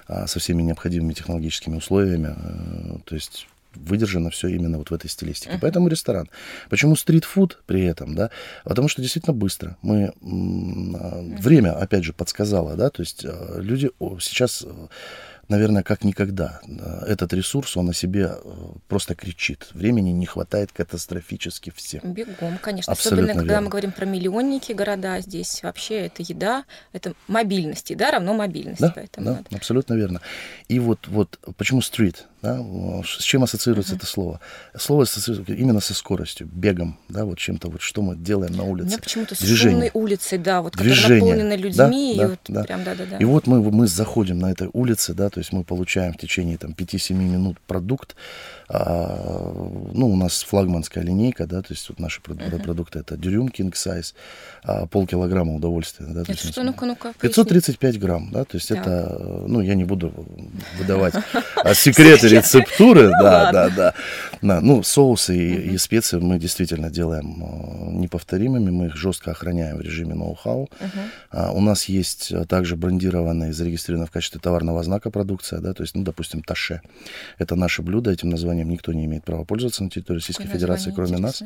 а, 0.09 0.26
со 0.26 0.40
всеми 0.40 0.61
необходимыми 0.61 1.14
технологическими 1.14 1.76
условиями, 1.76 2.37
то 3.06 3.14
есть 3.14 3.49
выдержано 3.75 4.31
все 4.31 4.49
именно 4.49 4.79
вот 4.79 4.91
в 4.91 4.95
этой 4.95 5.09
стилистике. 5.09 5.55
Uh-huh. 5.55 5.59
Поэтому 5.61 5.88
ресторан. 5.88 6.29
Почему 6.71 6.97
стритфуд 6.97 7.62
при 7.67 7.85
этом, 7.85 8.14
да? 8.14 8.31
Потому 8.64 8.88
что 8.88 9.02
действительно 9.02 9.35
быстро. 9.35 9.76
Мы 9.83 10.12
uh-huh. 10.21 11.41
время, 11.41 11.79
опять 11.79 12.05
же, 12.05 12.12
подсказало, 12.12 12.76
да, 12.76 12.91
то 12.91 13.02
есть 13.02 13.25
э, 13.25 13.61
люди 13.61 13.91
сейчас 14.21 14.64
э, 14.67 14.88
наверное, 15.52 15.83
как 15.83 16.02
никогда. 16.05 16.61
Этот 17.07 17.33
ресурс, 17.33 17.76
он 17.76 17.91
о 17.91 17.95
себе 17.95 18.33
э, 18.33 18.52
просто 18.88 19.14
кричит. 19.14 19.69
Времени 19.73 20.11
не 20.11 20.26
хватает 20.26 20.73
катастрофически 20.73 21.73
всем. 21.75 22.00
Бегом, 22.05 22.59
конечно. 22.59 22.93
Абсолютно 22.93 23.25
Особенно, 23.25 23.38
когда 23.38 23.55
верно. 23.55 23.64
мы 23.64 23.71
говорим 23.71 23.93
про 23.93 24.07
миллионники 24.07 24.73
города, 24.73 25.21
здесь 25.21 25.62
вообще 25.62 26.07
это 26.07 26.23
еда, 26.23 26.64
это 26.93 27.14
мобильность. 27.29 27.91
Еда 27.91 28.11
равно 28.11 28.35
мобильность. 28.35 28.81
Да, 28.81 28.93
поэтому 28.95 29.26
да 29.26 29.33
надо. 29.35 29.57
абсолютно 29.57 29.95
верно. 29.95 30.21
И 30.69 30.79
вот, 30.79 31.07
вот 31.09 31.38
почему 31.57 31.83
стрит? 31.83 32.26
Да? 32.42 32.61
С 33.04 33.22
чем 33.22 33.44
ассоциируется 33.44 33.94
uh-huh. 33.94 33.99
это 33.99 34.06
слово? 34.06 34.40
Слово 34.76 35.04
ассоциируется 35.04 35.54
именно 35.54 35.80
со 35.80 35.94
скоростью, 35.94 36.49
бегом, 36.52 36.99
да, 37.08 37.25
вот 37.25 37.38
чем-то, 37.38 37.68
вот 37.68 37.80
что 37.80 38.02
мы 38.02 38.16
делаем 38.16 38.54
на 38.54 38.64
улице. 38.64 38.87
У 38.87 38.88
меня 38.90 38.99
почему-то 38.99 39.34
с 39.37 39.56
шумной 39.56 39.90
улицей, 39.94 40.38
да, 40.38 40.61
вот 40.61 40.76
Движение. 40.76 41.20
наполнены 41.20 41.52
людьми. 41.52 41.76
Да, 41.76 41.90
и 41.90 42.16
да, 42.16 42.28
вот 42.28 42.40
да. 42.49 42.64
Прям, 42.64 42.82
да, 42.82 42.94
да, 42.96 43.04
да. 43.06 43.16
И 43.18 43.25
вот 43.25 43.46
мы, 43.46 43.62
мы 43.70 43.87
заходим 43.87 44.40
на 44.40 44.50
этой 44.50 44.68
улице, 44.72 45.14
да, 45.14 45.30
то 45.30 45.38
есть 45.38 45.52
мы 45.52 45.62
получаем 45.62 46.14
в 46.14 46.16
течение 46.16 46.58
там 46.58 46.72
5-7 46.72 47.14
минут 47.14 47.61
продукт, 47.61 48.16
а, 48.68 49.52
ну, 49.92 50.11
у 50.11 50.16
нас 50.16 50.42
флагманская 50.42 51.04
линейка, 51.04 51.46
да, 51.46 51.62
то 51.62 51.72
есть 51.72 51.88
вот 51.90 52.00
наши 52.00 52.20
uh-huh. 52.20 52.62
продукты 52.62 53.00
это 53.00 53.16
дюрюм 53.16 53.49
king 53.49 53.72
size, 53.72 54.14
а, 54.64 54.87
полкилограмма 54.87 55.54
удовольствия. 55.54 56.06
Да, 56.08 56.22
это 56.22 56.34
что, 56.34 56.64
ну-ка, 56.64 56.87
ну-ка, 56.87 57.12
535 57.20 58.00
грамм, 58.00 58.30
да, 58.32 58.44
то 58.44 58.56
есть 58.56 58.68
так. 58.68 58.78
это, 58.78 59.44
ну, 59.46 59.61
я 59.61 59.75
не 59.75 59.84
буду 59.84 60.12
выдавать 60.78 61.14
секреты 61.75 62.31
рецептуры, 62.32 63.10
да, 63.20 63.52
да, 63.52 63.68
да, 63.68 63.94
да. 64.42 64.60
Ну, 64.60 64.82
соусы 64.82 65.36
и, 65.36 65.74
и 65.74 65.78
специи 65.78 66.18
мы 66.18 66.38
действительно 66.38 66.90
делаем 66.90 67.42
а, 67.42 67.90
неповторимыми, 67.90 68.70
мы 68.70 68.86
их 68.86 68.96
жестко 68.96 69.30
охраняем 69.30 69.76
в 69.76 69.80
режиме 69.80 70.14
ноу-хау. 70.14 70.68
Uh-huh. 70.80 71.52
У 71.52 71.60
нас 71.60 71.84
есть 71.86 72.32
также 72.48 72.76
брендированная, 72.76 73.52
зарегистрированная 73.52 74.08
в 74.08 74.10
качестве 74.10 74.40
товарного 74.40 74.82
знака 74.82 75.10
продукция, 75.10 75.60
да, 75.60 75.74
то 75.74 75.82
есть, 75.82 75.94
ну, 75.94 76.02
допустим, 76.02 76.42
таше. 76.42 76.80
Это 77.38 77.56
наше 77.56 77.82
блюдо, 77.82 78.10
этим 78.10 78.30
названием 78.30 78.68
никто 78.68 78.92
не 78.92 79.04
имеет 79.04 79.24
права 79.24 79.44
пользоваться 79.44 79.84
на 79.84 79.90
территории 79.90 80.18
Российской 80.18 80.46
Федерации, 80.46 80.92
кроме 80.94 81.18
нас. 81.18 81.42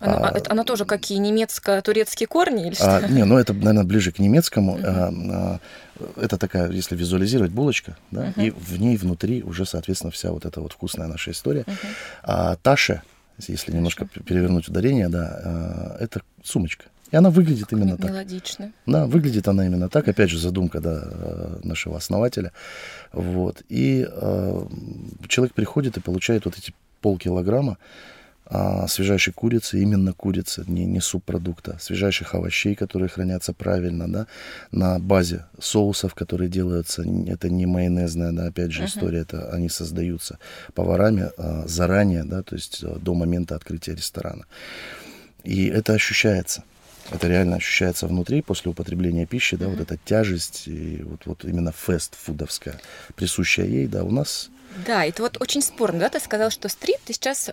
Оно, 0.00 0.16
а, 0.24 0.60
а, 0.60 0.64
тоже 0.64 0.84
какие 0.84 1.18
немецко-турецкие 1.18 2.26
корни 2.26 2.62
или 2.62 2.72
а, 2.72 2.74
что? 2.74 2.96
А, 2.96 3.08
не, 3.08 3.24
ну 3.24 3.38
это, 3.38 3.52
наверное, 3.52 3.84
ближе 3.84 4.12
к 4.12 4.18
немецкому. 4.18 4.78
Это 6.16 6.38
такая, 6.38 6.70
если 6.70 6.96
визуализировать, 6.96 7.52
булочка, 7.52 7.96
да, 8.10 8.28
uh-huh. 8.28 8.46
и 8.46 8.50
в 8.50 8.80
ней 8.80 8.96
внутри 8.96 9.42
уже, 9.42 9.66
соответственно, 9.66 10.10
вся 10.10 10.30
вот 10.32 10.44
эта 10.44 10.60
вот 10.60 10.72
вкусная 10.72 11.08
наша 11.08 11.30
история. 11.30 11.62
Uh-huh. 11.62 11.86
А 12.22 12.56
Таше, 12.56 13.02
если 13.38 13.72
немножко 13.72 14.06
перевернуть 14.06 14.68
ударение, 14.68 15.08
да, 15.08 15.40
а, 15.44 15.96
это 16.00 16.22
сумочка. 16.42 16.84
И 17.10 17.16
она 17.16 17.30
выглядит 17.30 17.66
как 17.66 17.72
именно 17.72 17.96
так. 17.98 18.10
Мелодично. 18.10 18.72
Да, 18.86 19.06
выглядит 19.06 19.46
она 19.46 19.66
именно 19.66 19.90
так. 19.90 20.08
Опять 20.08 20.30
же, 20.30 20.38
задумка 20.38 20.80
да, 20.80 21.02
э, 21.04 21.60
нашего 21.62 21.98
основателя. 21.98 22.52
Вот. 23.12 23.62
И 23.68 24.08
э, 24.10 24.66
человек 25.28 25.54
приходит 25.54 25.98
и 25.98 26.00
получает 26.00 26.46
вот 26.46 26.56
эти 26.56 26.72
полкилограмма 27.02 27.72
э, 27.72 28.21
свежайшей 28.88 29.32
курицы, 29.32 29.80
именно 29.80 30.12
курицы, 30.12 30.64
не, 30.66 30.84
не 30.84 31.00
субпродукта, 31.00 31.78
свежайших 31.80 32.34
овощей, 32.34 32.74
которые 32.74 33.08
хранятся 33.08 33.52
правильно, 33.52 34.12
да, 34.12 34.26
на 34.70 34.98
базе 34.98 35.46
соусов, 35.60 36.14
которые 36.14 36.48
делаются, 36.48 37.04
это 37.26 37.48
не 37.48 37.66
майонезная, 37.66 38.32
да, 38.32 38.46
опять 38.46 38.72
же, 38.72 38.82
uh-huh. 38.82 38.86
история, 38.86 39.20
это 39.20 39.50
они 39.50 39.68
создаются 39.68 40.38
поварами 40.74 41.30
э, 41.36 41.64
заранее, 41.66 42.24
да, 42.24 42.42
то 42.42 42.54
есть 42.54 42.82
э, 42.82 42.96
до 43.00 43.14
момента 43.14 43.54
открытия 43.54 43.94
ресторана. 43.94 44.44
И 45.44 45.66
это 45.66 45.94
ощущается. 45.94 46.64
Это 47.10 47.28
реально 47.28 47.56
ощущается 47.56 48.06
внутри 48.06 48.42
после 48.42 48.70
употребления 48.70 49.26
пищи, 49.26 49.56
да, 49.56 49.66
mm-hmm. 49.66 49.70
вот 49.70 49.80
эта 49.80 49.98
тяжесть, 50.04 50.68
и 50.68 51.02
вот, 51.02 51.26
вот 51.26 51.44
именно 51.44 51.72
фест-фудовская, 51.72 52.80
присущая 53.16 53.66
ей, 53.66 53.86
да, 53.86 54.04
у 54.04 54.10
нас 54.10 54.50
да, 54.86 55.04
это 55.04 55.22
вот 55.22 55.40
очень 55.40 55.62
спорно, 55.62 56.00
да, 56.00 56.08
ты 56.08 56.20
сказал, 56.20 56.50
что 56.50 56.68
стрит, 56.68 56.98
ты 57.04 57.12
сейчас 57.12 57.50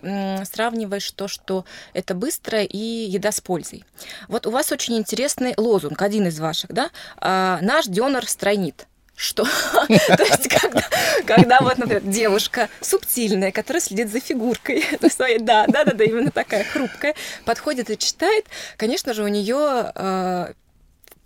сравниваешь 0.51 1.11
то, 1.11 1.27
что 1.27 1.65
это 1.93 2.15
быстро 2.15 2.63
и 2.63 2.77
еда 2.77 3.31
с 3.31 3.41
пользой. 3.41 3.83
Вот 4.27 4.47
у 4.47 4.51
вас 4.51 4.71
очень 4.71 4.97
интересный 4.97 5.53
лозунг, 5.57 6.01
один 6.01 6.27
из 6.27 6.39
ваших, 6.39 6.71
да, 6.71 6.89
а, 7.17 7.59
наш 7.61 7.85
донор 7.87 8.27
стройнит 8.27 8.87
что? 9.19 9.43
То 9.87 10.23
есть, 10.23 10.47
когда, 10.47 10.81
когда 11.25 11.59
вот, 11.59 11.77
например, 11.77 12.01
девушка 12.03 12.69
субтильная, 12.79 13.51
которая 13.51 13.81
следит 13.81 14.09
за 14.09 14.21
фигуркой, 14.21 14.85
да, 15.39 15.65
да, 15.67 15.83
да, 15.83 15.91
да, 15.91 16.03
именно 16.05 16.31
такая 16.31 16.63
хрупкая, 16.63 17.15
подходит 17.43 17.89
и 17.89 17.97
читает, 17.97 18.45
конечно 18.77 19.13
же, 19.13 19.23
у 19.23 19.27
нее 19.27 19.91
э, 19.93 20.53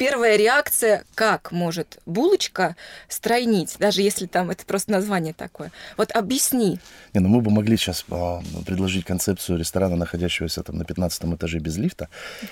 первая 0.03 0.35
реакция, 0.35 1.05
как 1.15 1.53
может 1.53 1.97
булочка 2.05 2.75
стройнить, 3.07 3.77
даже 3.79 4.01
если 4.01 4.25
там 4.25 4.49
это 4.49 4.65
просто 4.65 4.91
название 4.91 5.33
такое. 5.33 5.71
Вот 5.95 6.11
объясни. 6.11 6.77
Не, 7.13 7.21
ну 7.21 7.29
мы 7.29 7.39
бы 7.39 7.49
могли 7.49 7.77
сейчас 7.77 8.03
а, 8.09 8.41
предложить 8.65 9.05
концепцию 9.05 9.57
ресторана, 9.57 9.95
находящегося 9.95 10.61
там 10.61 10.77
на 10.77 10.83
15 10.83 11.23
этаже 11.35 11.59
без 11.59 11.77
лифта, 11.77 12.09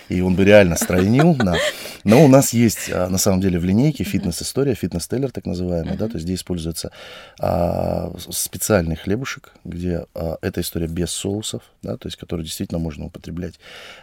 и 0.08 0.22
он 0.22 0.36
бы 0.36 0.46
реально 0.46 0.78
стройнил. 0.78 1.38
Но 2.06 2.24
у 2.24 2.30
нас 2.30 2.54
есть 2.54 2.90
а, 2.90 3.10
на 3.10 3.18
самом 3.18 3.42
деле 3.42 3.60
в 3.60 3.66
линейке 3.66 4.06
фитнес-история, 4.06 4.74
фитнес-тейлер 4.74 5.32
так 5.32 5.46
называемый, 5.46 5.98
да, 5.98 6.08
то 6.08 6.14
есть 6.14 6.24
здесь 6.24 6.40
используется 6.40 6.92
а, 7.38 8.14
специальный 8.30 8.96
хлебушек, 8.96 9.52
где 9.66 10.06
эта 10.42 10.62
история 10.62 10.88
без 10.88 11.12
соусов, 11.12 11.64
да, 11.82 11.98
то 11.98 12.08
есть 12.08 12.18
который 12.18 12.44
действительно 12.44 12.80
можно 12.80 13.08
употреблять 13.08 13.60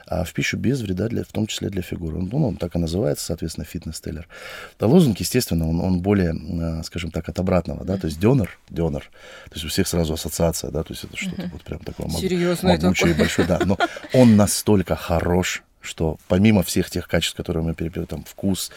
в 0.06 0.30
пищу 0.34 0.58
без 0.58 0.82
вреда, 0.82 1.08
для, 1.08 1.24
в 1.24 1.32
том 1.32 1.46
числе 1.46 1.70
для 1.70 1.80
фигуры. 1.80 2.18
Ну, 2.18 2.48
он 2.48 2.56
так 2.56 2.76
и 2.76 2.78
называется, 2.78 3.37
соответственно, 3.38 3.64
фитнес-тейлер. 3.64 4.26
Да, 4.78 4.86
лозунг, 4.86 5.18
естественно, 5.20 5.68
он, 5.68 5.80
он 5.80 6.00
более, 6.00 6.32
а, 6.32 6.82
скажем 6.82 7.10
так, 7.10 7.28
от 7.28 7.38
обратного, 7.38 7.84
да, 7.84 7.96
то 7.96 8.06
есть 8.06 8.18
донор, 8.18 8.58
донор, 8.68 9.04
то 9.44 9.54
есть 9.54 9.64
у 9.64 9.68
всех 9.68 9.86
сразу 9.86 10.14
ассоциация, 10.14 10.70
да, 10.70 10.82
то 10.82 10.92
есть 10.92 11.04
это 11.04 11.16
что-то 11.16 11.48
вот 11.52 11.62
прям 11.62 11.78
такое 11.80 12.08
мог, 12.08 12.20
могучее, 12.62 13.14
большое, 13.14 13.46
да, 13.46 13.60
но 13.64 13.78
он 14.12 14.36
настолько 14.36 14.96
хорош, 14.96 15.62
что 15.80 16.18
помимо 16.26 16.62
всех 16.64 16.90
тех 16.90 17.06
качеств, 17.06 17.36
которые 17.36 17.62
мы 17.62 17.74
перепели, 17.74 18.04
там 18.04 18.24
вкус, 18.24 18.72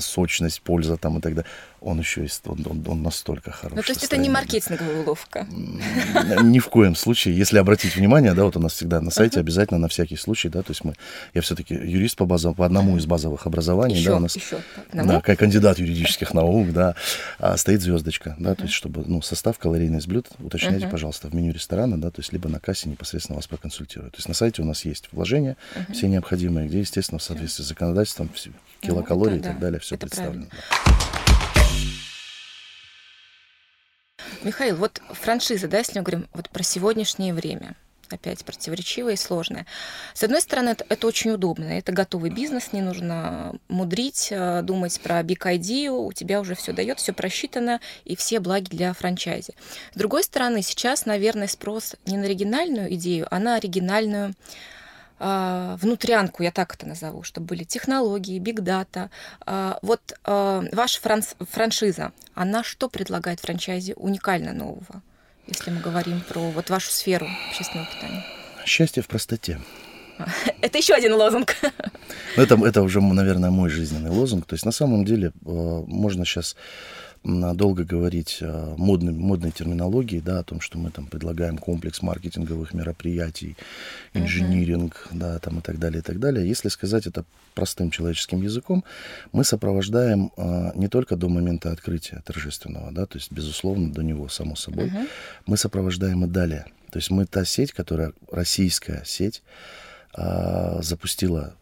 сочность, 0.00 0.60
польза 0.62 0.96
там 0.96 1.18
и 1.18 1.20
так 1.20 1.34
далее, 1.34 1.50
он 1.86 2.00
еще 2.00 2.22
есть, 2.22 2.42
он, 2.46 2.66
он, 2.68 2.84
он 2.86 3.02
настолько 3.02 3.52
хороший. 3.52 3.76
Ну, 3.76 3.82
то 3.82 3.92
есть 3.92 4.02
это 4.02 4.16
не 4.16 4.28
маркетинговая 4.28 5.02
уловка? 5.02 5.46
Ни 6.42 6.58
в 6.58 6.68
коем 6.68 6.96
случае. 6.96 7.36
Если 7.36 7.58
обратить 7.58 7.94
внимание, 7.94 8.34
да, 8.34 8.44
вот 8.44 8.56
у 8.56 8.60
нас 8.60 8.72
всегда 8.72 9.00
на 9.00 9.12
сайте 9.12 9.38
обязательно 9.38 9.78
на 9.78 9.88
всякий 9.88 10.16
случай, 10.16 10.48
да, 10.48 10.62
то 10.62 10.72
есть 10.72 10.84
мы, 10.84 10.94
я 11.32 11.42
все-таки 11.42 11.74
юрист 11.74 12.16
по, 12.16 12.26
базам, 12.26 12.54
по 12.54 12.66
одному 12.66 12.96
из 12.96 13.06
базовых 13.06 13.46
образований, 13.46 13.94
еще, 13.94 14.10
да, 14.10 14.16
у 14.16 14.20
нас, 14.20 14.34
еще 14.34 14.58
да, 14.92 15.20
как 15.20 15.38
кандидат 15.38 15.78
юридических 15.78 16.34
наук, 16.34 16.72
да, 16.72 16.96
а 17.38 17.56
стоит 17.56 17.82
звездочка, 17.82 18.34
да, 18.38 18.56
то 18.56 18.62
есть 18.62 18.74
чтобы, 18.74 19.04
ну, 19.06 19.22
состав, 19.22 19.56
калорийность 19.58 20.08
блюд, 20.08 20.26
уточняйте, 20.40 20.88
пожалуйста, 20.88 21.28
в 21.28 21.34
меню 21.34 21.52
ресторана, 21.52 22.00
да, 22.00 22.10
то 22.10 22.20
есть 22.20 22.32
либо 22.32 22.48
на 22.48 22.58
кассе 22.58 22.88
непосредственно 22.88 23.36
вас 23.36 23.46
проконсультируют. 23.46 24.14
То 24.14 24.18
есть 24.18 24.28
на 24.28 24.34
сайте 24.34 24.62
у 24.62 24.64
нас 24.64 24.84
есть 24.84 25.08
вложения, 25.12 25.56
все 25.92 26.08
необходимые, 26.08 26.66
где, 26.66 26.80
естественно, 26.80 27.20
в 27.20 27.22
соответствии 27.22 27.62
с 27.62 27.68
законодательством, 27.68 28.28
килокалории 28.80 29.34
ну, 29.34 29.40
и 29.40 29.42
так 29.42 29.58
далее, 29.60 29.78
все 29.78 29.96
представлено. 29.96 30.46
Правильно. 30.46 31.05
Михаил, 34.42 34.76
вот 34.76 35.02
франшиза, 35.10 35.68
да, 35.68 35.78
если 35.78 35.98
мы 35.98 36.04
говорим 36.04 36.28
вот 36.32 36.48
про 36.50 36.62
сегодняшнее 36.62 37.34
время, 37.34 37.74
опять 38.08 38.44
противоречивое 38.44 39.14
и 39.14 39.16
сложное. 39.16 39.66
С 40.14 40.22
одной 40.22 40.40
стороны, 40.40 40.70
это, 40.70 40.86
это 40.88 41.06
очень 41.08 41.32
удобно, 41.32 41.64
это 41.64 41.90
готовый 41.90 42.30
бизнес, 42.30 42.72
не 42.72 42.80
нужно 42.80 43.56
мудрить, 43.68 44.28
э, 44.30 44.62
думать 44.62 45.00
про 45.00 45.20
big 45.22 45.40
idea, 45.40 45.90
у 45.90 46.12
тебя 46.12 46.40
уже 46.40 46.54
все 46.54 46.72
дает, 46.72 47.00
все 47.00 47.12
просчитано, 47.12 47.80
и 48.04 48.14
все 48.14 48.38
благи 48.38 48.68
для 48.70 48.92
франчайзи. 48.92 49.54
С 49.92 49.98
другой 49.98 50.22
стороны, 50.22 50.62
сейчас, 50.62 51.06
наверное, 51.06 51.48
спрос 51.48 51.96
не 52.06 52.16
на 52.16 52.26
оригинальную 52.26 52.94
идею, 52.94 53.26
а 53.30 53.40
на 53.40 53.56
оригинальную 53.56 54.34
внутрянку, 55.18 56.42
я 56.42 56.50
так 56.50 56.74
это 56.74 56.86
назову, 56.86 57.22
чтобы 57.22 57.46
были 57.46 57.64
технологии, 57.64 58.38
бигдата. 58.38 59.10
Вот 59.82 60.00
а, 60.24 60.64
ваша 60.72 61.00
франшиза, 61.00 62.12
она 62.34 62.62
что 62.62 62.88
предлагает 62.88 63.40
франчайзе 63.40 63.94
уникально 63.94 64.52
нового, 64.52 65.02
если 65.46 65.70
мы 65.70 65.80
говорим 65.80 66.20
про 66.20 66.50
вот 66.50 66.70
вашу 66.70 66.90
сферу 66.90 67.26
общественного 67.48 67.88
питания? 67.88 68.24
Счастье 68.66 69.02
в 69.02 69.08
простоте. 69.08 69.60
Это 70.60 70.78
еще 70.78 70.94
один 70.94 71.14
лозунг. 71.14 71.56
Ну, 72.36 72.42
это, 72.42 72.54
это 72.66 72.82
уже, 72.82 73.00
наверное, 73.00 73.50
мой 73.50 73.70
жизненный 73.70 74.10
лозунг. 74.10 74.46
То 74.46 74.54
есть 74.54 74.64
на 74.64 74.72
самом 74.72 75.04
деле 75.04 75.28
э, 75.28 75.30
можно 75.44 76.24
сейчас 76.24 76.56
долго 77.24 77.84
говорить 77.84 78.38
о 78.40 78.74
модной, 78.76 79.12
модной 79.12 79.50
терминологии, 79.50 80.20
да, 80.20 80.40
о 80.40 80.44
том, 80.44 80.60
что 80.60 80.78
мы 80.78 80.90
там 80.90 81.06
предлагаем 81.06 81.58
комплекс 81.58 82.02
маркетинговых 82.02 82.74
мероприятий, 82.74 83.56
инжиниринг, 84.14 85.08
uh-huh. 85.10 85.18
да, 85.18 85.38
там 85.38 85.58
и 85.58 85.62
так 85.62 85.78
далее, 85.78 86.00
и 86.00 86.02
так 86.02 86.18
далее. 86.20 86.46
Если 86.46 86.68
сказать 86.68 87.06
это 87.06 87.24
простым 87.54 87.90
человеческим 87.90 88.42
языком, 88.42 88.84
мы 89.32 89.44
сопровождаем 89.44 90.30
а, 90.36 90.72
не 90.74 90.88
только 90.88 91.16
до 91.16 91.28
момента 91.28 91.72
открытия 91.72 92.22
торжественного, 92.24 92.92
да, 92.92 93.06
то 93.06 93.18
есть, 93.18 93.32
безусловно, 93.32 93.92
до 93.92 94.02
него, 94.02 94.28
само 94.28 94.56
собой, 94.56 94.88
uh-huh. 94.88 95.08
мы 95.46 95.56
сопровождаем 95.56 96.24
и 96.24 96.28
далее. 96.28 96.66
То 96.90 96.98
есть 96.98 97.10
мы 97.10 97.26
та 97.26 97.44
сеть, 97.44 97.72
которая, 97.72 98.12
российская 98.30 99.02
сеть, 99.04 99.42
а, 100.18 100.80
запустила 100.82 101.54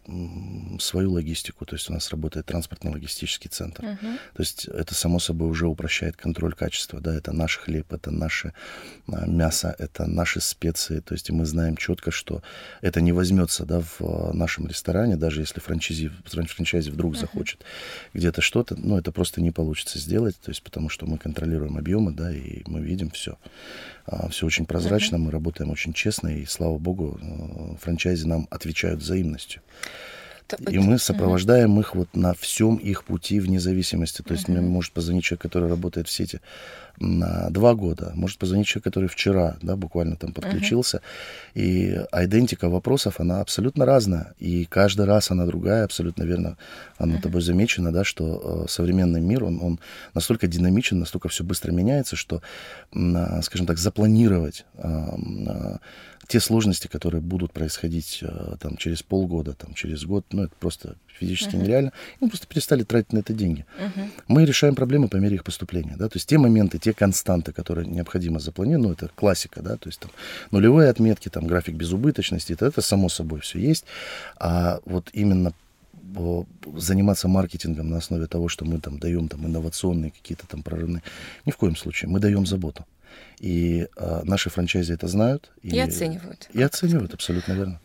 свою 0.78 1.12
логистику, 1.12 1.64
то 1.64 1.76
есть 1.76 1.88
у 1.88 1.92
нас 1.92 2.10
работает 2.10 2.46
транспортно-логистический 2.46 3.48
центр. 3.48 3.84
Uh-huh. 3.84 4.18
То 4.34 4.42
есть 4.42 4.66
это 4.66 4.94
само 4.94 5.18
собой 5.18 5.48
уже 5.48 5.66
упрощает 5.66 6.16
контроль 6.16 6.52
качества, 6.54 7.00
да, 7.00 7.14
это 7.14 7.32
наш 7.32 7.56
хлеб, 7.56 7.90
это 7.92 8.10
наше 8.10 8.52
а, 9.08 9.26
мясо, 9.26 9.74
это 9.78 10.06
наши 10.06 10.40
специи, 10.40 11.00
то 11.00 11.14
есть 11.14 11.30
мы 11.30 11.46
знаем 11.46 11.76
четко, 11.76 12.10
что 12.10 12.42
это 12.82 13.00
не 13.00 13.12
возьмется, 13.12 13.64
да, 13.64 13.80
в 13.80 14.00
а, 14.00 14.32
нашем 14.34 14.66
ресторане, 14.66 15.16
даже 15.16 15.40
если 15.40 15.60
франчайзи, 15.60 16.10
франчайзи 16.26 16.90
вдруг 16.90 17.14
uh-huh. 17.14 17.20
захочет 17.20 17.64
где-то 18.12 18.42
что-то, 18.42 18.76
ну 18.76 18.98
это 18.98 19.10
просто 19.10 19.40
не 19.40 19.52
получится 19.52 19.98
сделать, 19.98 20.36
то 20.38 20.50
есть 20.50 20.62
потому 20.62 20.90
что 20.90 21.06
мы 21.06 21.16
контролируем 21.16 21.78
объемы, 21.78 22.12
да, 22.12 22.30
и 22.34 22.62
мы 22.66 22.80
видим 22.80 23.10
все. 23.10 23.38
А, 24.06 24.28
все 24.28 24.44
очень 24.44 24.66
прозрачно, 24.66 25.16
uh-huh. 25.16 25.20
мы 25.20 25.30
работаем 25.30 25.70
очень 25.70 25.94
честно, 25.94 26.28
и 26.28 26.44
слава 26.44 26.76
богу, 26.76 27.18
э, 27.22 27.76
франчайзи 27.80 28.26
нам 28.26 28.46
отвечают 28.50 29.00
взаимностью. 29.00 29.62
И 30.70 30.78
мы 30.78 30.98
сопровождаем 30.98 31.80
их 31.80 31.94
вот 31.94 32.14
на 32.14 32.34
всем 32.34 32.76
их 32.76 33.04
пути 33.04 33.40
вне 33.40 33.60
зависимости. 33.60 34.22
То 34.22 34.34
есть 34.34 34.48
мне 34.48 34.60
может 34.60 34.92
позвонить 34.92 35.24
человек, 35.24 35.42
который 35.42 35.68
работает 35.68 36.08
в 36.08 36.10
сети 36.10 36.40
на 36.98 37.50
два 37.50 37.74
года, 37.74 38.12
может 38.14 38.38
позвонить 38.38 38.66
человек, 38.66 38.84
который 38.84 39.08
вчера, 39.08 39.56
да, 39.62 39.74
буквально 39.74 40.16
там 40.16 40.32
подключился. 40.32 41.00
И 41.54 41.98
идентика 42.12 42.68
вопросов, 42.68 43.20
она 43.20 43.40
абсолютно 43.40 43.84
разная. 43.84 44.34
И 44.38 44.64
каждый 44.66 45.06
раз 45.06 45.30
она 45.30 45.46
другая, 45.46 45.84
абсолютно 45.84 46.22
верно. 46.24 46.56
Она 46.98 47.20
тобой 47.20 47.40
замечена, 47.40 47.90
да, 47.90 48.04
что 48.04 48.64
э, 48.66 48.70
современный 48.70 49.20
мир, 49.20 49.44
он, 49.44 49.60
он 49.62 49.80
настолько 50.12 50.46
динамичен, 50.46 51.00
настолько 51.00 51.28
все 51.28 51.42
быстро 51.42 51.72
меняется, 51.72 52.16
что, 52.16 52.42
э, 52.92 53.42
скажем 53.42 53.66
так, 53.66 53.78
запланировать 53.78 54.64
э, 54.76 55.78
те 56.26 56.40
сложности, 56.40 56.86
которые 56.86 57.20
будут 57.20 57.52
происходить 57.52 58.20
э, 58.22 58.56
там, 58.60 58.76
через 58.76 59.02
полгода, 59.02 59.52
там, 59.52 59.74
через 59.74 60.04
год, 60.04 60.24
ну, 60.32 60.44
это 60.44 60.54
просто 60.58 60.96
физически 61.18 61.54
uh-huh. 61.54 61.62
нереально. 61.62 61.92
И 62.20 62.24
мы 62.24 62.28
просто 62.28 62.46
перестали 62.46 62.82
тратить 62.82 63.12
на 63.12 63.18
это 63.18 63.32
деньги. 63.32 63.64
Uh-huh. 63.78 64.10
Мы 64.28 64.44
решаем 64.44 64.74
проблемы 64.74 65.08
по 65.08 65.16
мере 65.16 65.36
их 65.36 65.44
поступления. 65.44 65.94
Да? 65.96 66.08
То 66.08 66.16
есть 66.16 66.28
те 66.28 66.38
моменты, 66.38 66.78
те 66.78 66.92
константы, 66.92 67.52
которые 67.52 67.86
необходимо 67.86 68.40
запланировать, 68.40 68.84
ну, 68.84 68.92
это 68.92 69.08
классика, 69.14 69.62
да, 69.62 69.76
то 69.76 69.88
есть 69.88 70.00
там 70.00 70.10
нулевые 70.50 70.90
отметки, 70.90 71.28
там 71.28 71.46
график 71.46 71.74
безубыточности, 71.74 72.52
это, 72.52 72.66
это 72.66 72.80
само 72.80 73.08
собой 73.08 73.40
все 73.40 73.58
есть. 73.58 73.84
А 74.36 74.80
вот 74.84 75.10
именно 75.12 75.52
заниматься 76.76 77.28
маркетингом 77.28 77.90
на 77.90 77.98
основе 77.98 78.26
того, 78.26 78.48
что 78.48 78.64
мы 78.64 78.78
там 78.78 78.98
даем 78.98 79.28
там 79.28 79.46
инновационные 79.46 80.10
какие-то 80.10 80.46
там 80.46 80.62
прорывные, 80.62 81.02
ни 81.44 81.50
в 81.50 81.56
коем 81.56 81.76
случае. 81.76 82.10
Мы 82.10 82.20
даем 82.20 82.46
заботу. 82.46 82.84
И 83.40 83.88
э, 83.96 84.20
наши 84.24 84.50
франчайзи 84.50 84.92
это 84.92 85.08
знают. 85.08 85.50
И, 85.62 85.70
и 85.76 85.78
оценивают. 85.78 86.48
И 86.52 86.62
оценивают, 86.62 87.14
абсолютно 87.14 87.52
верно. 87.52 87.80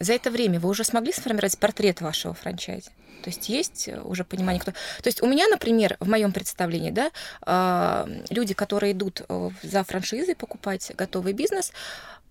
За 0.00 0.14
это 0.14 0.30
время 0.30 0.58
вы 0.58 0.70
уже 0.70 0.82
смогли 0.82 1.12
сформировать 1.12 1.58
портрет 1.58 2.00
вашего 2.00 2.34
франчайзи? 2.34 2.90
То 3.22 3.28
есть 3.28 3.50
есть 3.50 3.90
уже 4.04 4.24
понимание, 4.24 4.60
кто... 4.60 4.72
То 4.72 5.06
есть 5.06 5.22
у 5.22 5.26
меня, 5.26 5.46
например, 5.48 5.98
в 6.00 6.08
моем 6.08 6.32
представлении, 6.32 6.90
да, 6.90 7.10
а, 7.42 8.08
люди, 8.30 8.54
которые 8.54 8.92
идут 8.92 9.22
э, 9.28 9.50
за 9.62 9.84
франшизой 9.84 10.34
покупать 10.34 10.90
готовый 10.96 11.34
бизнес, 11.34 11.72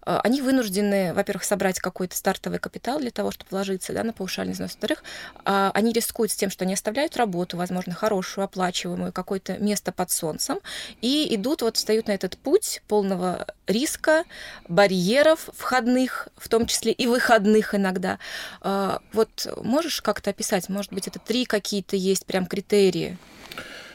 а, 0.10 0.22
они 0.22 0.42
вынуждены, 0.42 1.14
во-первых, 1.14 1.44
собрать 1.44 1.80
какой-то 1.80 2.16
стартовый 2.16 2.58
капитал 2.58 3.00
для 3.00 3.12
того, 3.12 3.30
чтобы 3.30 3.50
вложиться 3.52 3.94
да, 3.94 4.04
на 4.04 4.14
повышальный 4.14 4.54
взнос. 4.54 4.72
Во-вторых, 4.72 5.04
а, 5.46 5.72
они 5.74 5.92
рискуют 5.94 6.32
с 6.32 6.36
тем, 6.36 6.50
что 6.50 6.64
они 6.66 6.74
оставляют 6.74 7.18
работу, 7.18 7.58
возможно, 7.58 7.94
хорошую, 7.94 8.46
оплачиваемую, 8.46 9.14
какое-то 9.14 9.58
место 9.60 9.92
под 9.92 10.10
солнцем, 10.10 10.60
и 11.02 11.36
идут, 11.36 11.62
вот 11.62 11.78
встают 11.78 12.08
на 12.08 12.14
этот 12.14 12.38
путь 12.38 12.82
полного 12.88 13.46
риска, 13.68 14.24
барьеров 14.68 15.50
входных, 15.56 16.30
в 16.38 16.50
том 16.50 16.66
числе 16.66 16.92
и 16.92 17.06
выходных 17.06 17.59
иногда. 17.74 18.20
А, 18.62 19.02
вот 19.14 19.48
можешь 19.64 20.02
как-то 20.02 20.30
описать, 20.30 20.70
может 20.70 20.94
быть, 20.94 21.08
это 21.08 21.20
три 21.20 21.46
какие-то 21.46 21.96
есть 21.96 22.26
прям 22.26 22.46
критерии? 22.46 23.18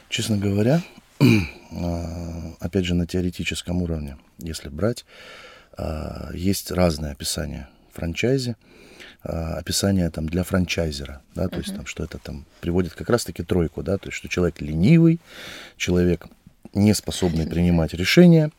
Честно 0.09 0.37
говоря, 0.37 0.81
опять 2.59 2.85
же, 2.85 2.95
на 2.95 3.07
теоретическом 3.07 3.81
уровне, 3.81 4.17
если 4.37 4.69
брать, 4.69 5.05
а, 5.77 6.29
есть 6.33 6.71
разные 6.71 7.11
описания 7.11 7.69
франчайзи, 7.93 8.55
а, 9.23 9.57
описание 9.57 10.09
там 10.09 10.27
для 10.27 10.43
франчайзера, 10.43 11.21
да, 11.33 11.47
то 11.47 11.55
uh-huh. 11.55 11.59
есть 11.59 11.75
там, 11.75 11.85
что 11.85 12.03
это 12.03 12.17
там 12.17 12.45
приводит 12.61 12.93
как 12.93 13.09
раз-таки 13.09 13.43
тройку, 13.43 13.83
да, 13.83 13.97
то 13.97 14.07
есть 14.07 14.17
что 14.17 14.27
человек 14.29 14.61
ленивый, 14.61 15.19
человек 15.77 16.27
не 16.73 16.93
способный 16.93 17.47
принимать 17.49 17.93
решения, 17.93 18.45
а 18.45 18.49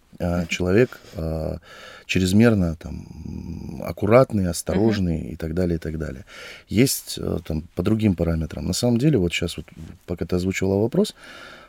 человек 0.48 0.98
а, 1.14 1.58
чрезмерно 2.06 2.76
там 2.76 3.82
аккуратный, 3.84 4.48
осторожный 4.48 5.18
uh-huh. 5.18 5.32
и 5.32 5.36
так 5.36 5.54
далее, 5.54 5.76
и 5.76 5.78
так 5.78 5.98
далее. 5.98 6.24
Есть 6.68 7.18
а, 7.18 7.38
там 7.44 7.62
по 7.74 7.82
другим 7.82 8.14
параметрам. 8.14 8.64
На 8.64 8.72
самом 8.72 8.98
деле, 8.98 9.18
вот 9.18 9.32
сейчас 9.32 9.56
вот, 9.56 9.66
пока 10.06 10.24
ты 10.24 10.36
озвучивала 10.36 10.80
вопрос, 10.80 11.14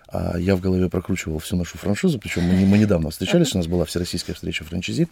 а 0.10 0.38
я 0.38 0.56
в 0.56 0.62
голове 0.62 0.90
прокручивал 0.90 1.40
всю 1.40 1.58
нашу 1.58 1.78
франшизу, 1.78 2.18
причем 2.18 2.44
мы, 2.44 2.66
мы 2.66 2.78
недавно 2.78 3.10
встречались, 3.10 3.54
у 3.54 3.58
нас 3.58 3.68
была 3.68 3.84
всероссийская 3.84 4.36
встреча 4.36 4.64
франчизи, 4.64 5.10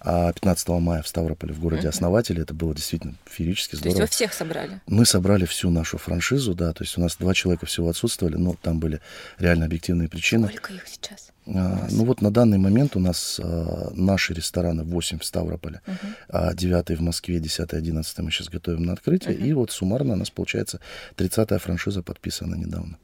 а 0.00 0.32
15 0.32 0.68
мая 0.68 1.02
в 1.02 1.08
Ставрополе, 1.08 1.54
в 1.54 1.60
городе 1.60 1.88
основателе, 1.88 2.42
это 2.42 2.52
было 2.52 2.74
действительно 2.74 3.14
феерически 3.24 3.76
здорово. 3.76 3.96
То 3.96 4.02
есть 4.02 4.12
вы 4.12 4.14
всех 4.14 4.34
собрали? 4.34 4.80
Мы 4.86 5.06
собрали 5.06 5.46
всю 5.46 5.70
нашу 5.70 5.96
франшизу, 5.96 6.54
да, 6.54 6.72
то 6.74 6.84
есть 6.84 6.98
у 6.98 7.00
нас 7.00 7.16
два 7.16 7.32
человека 7.32 7.64
всего 7.64 7.88
отсутствовали, 7.88 8.36
но 8.36 8.54
там 8.60 8.80
были 8.80 9.00
реально 9.38 9.64
объективные 9.64 10.08
причины. 10.10 10.48
Сколько 10.48 10.74
их 10.74 10.88
сейчас? 10.88 11.33
А, 11.46 11.88
ну 11.90 12.04
вот 12.04 12.22
на 12.22 12.30
данный 12.30 12.58
момент 12.58 12.96
у 12.96 13.00
нас 13.00 13.40
а, 13.42 13.90
наши 13.94 14.32
рестораны 14.32 14.82
8 14.82 15.18
в 15.18 15.24
Ставрополе, 15.24 15.80
uh-huh. 15.86 16.14
а 16.28 16.54
9 16.54 16.98
в 16.98 17.02
Москве, 17.02 17.38
10 17.38 17.74
11 17.74 18.18
мы 18.18 18.30
сейчас 18.30 18.48
готовим 18.48 18.84
на 18.84 18.92
открытие. 18.92 19.34
Uh-huh. 19.34 19.46
И 19.46 19.52
вот 19.52 19.70
суммарно 19.70 20.14
у 20.14 20.16
нас 20.16 20.30
получается 20.30 20.80
30-я 21.16 21.58
франшиза 21.58 22.02
подписана 22.02 22.54
недавно. 22.54 22.98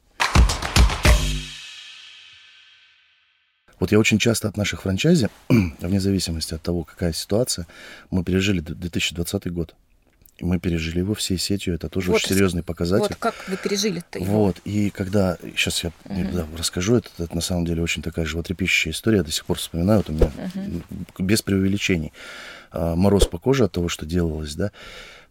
Вот 3.79 3.91
я 3.91 3.99
очень 3.99 4.19
часто 4.19 4.47
от 4.47 4.57
наших 4.57 4.83
франчайзи, 4.83 5.29
вне 5.49 5.99
зависимости 5.99 6.53
от 6.53 6.61
того, 6.61 6.83
какая 6.83 7.13
ситуация, 7.13 7.65
мы 8.11 8.23
пережили 8.23 8.59
2020 8.59 9.51
год. 9.51 9.75
Мы 10.41 10.59
пережили 10.59 10.99
его 10.99 11.13
всей 11.13 11.37
сетью, 11.37 11.75
это 11.75 11.89
тоже 11.89 12.11
вот, 12.11 12.17
очень 12.17 12.29
серьезный 12.29 12.63
показатель. 12.63 13.07
Вот 13.09 13.15
как 13.15 13.35
вы 13.47 13.57
пережили-то 13.57 14.19
его. 14.19 14.45
Вот, 14.45 14.57
и 14.65 14.89
когда, 14.89 15.37
сейчас 15.55 15.83
я 15.83 15.91
uh-huh. 16.05 16.33
да, 16.33 16.47
расскажу, 16.57 16.95
это, 16.95 17.09
это 17.17 17.33
на 17.35 17.41
самом 17.41 17.65
деле 17.65 17.81
очень 17.81 18.01
такая 18.01 18.25
животрепещущая 18.25 18.93
история, 18.93 19.17
я 19.17 19.23
до 19.23 19.31
сих 19.31 19.45
пор 19.45 19.57
вспоминаю, 19.57 19.99
вот 19.99 20.09
у 20.09 20.13
меня 20.13 20.31
uh-huh. 20.35 20.83
без 21.19 21.41
преувеличений. 21.41 22.11
А, 22.71 22.95
мороз 22.95 23.27
по 23.27 23.37
коже 23.37 23.65
от 23.65 23.71
того, 23.71 23.87
что 23.87 24.05
делалось, 24.05 24.55
да. 24.55 24.71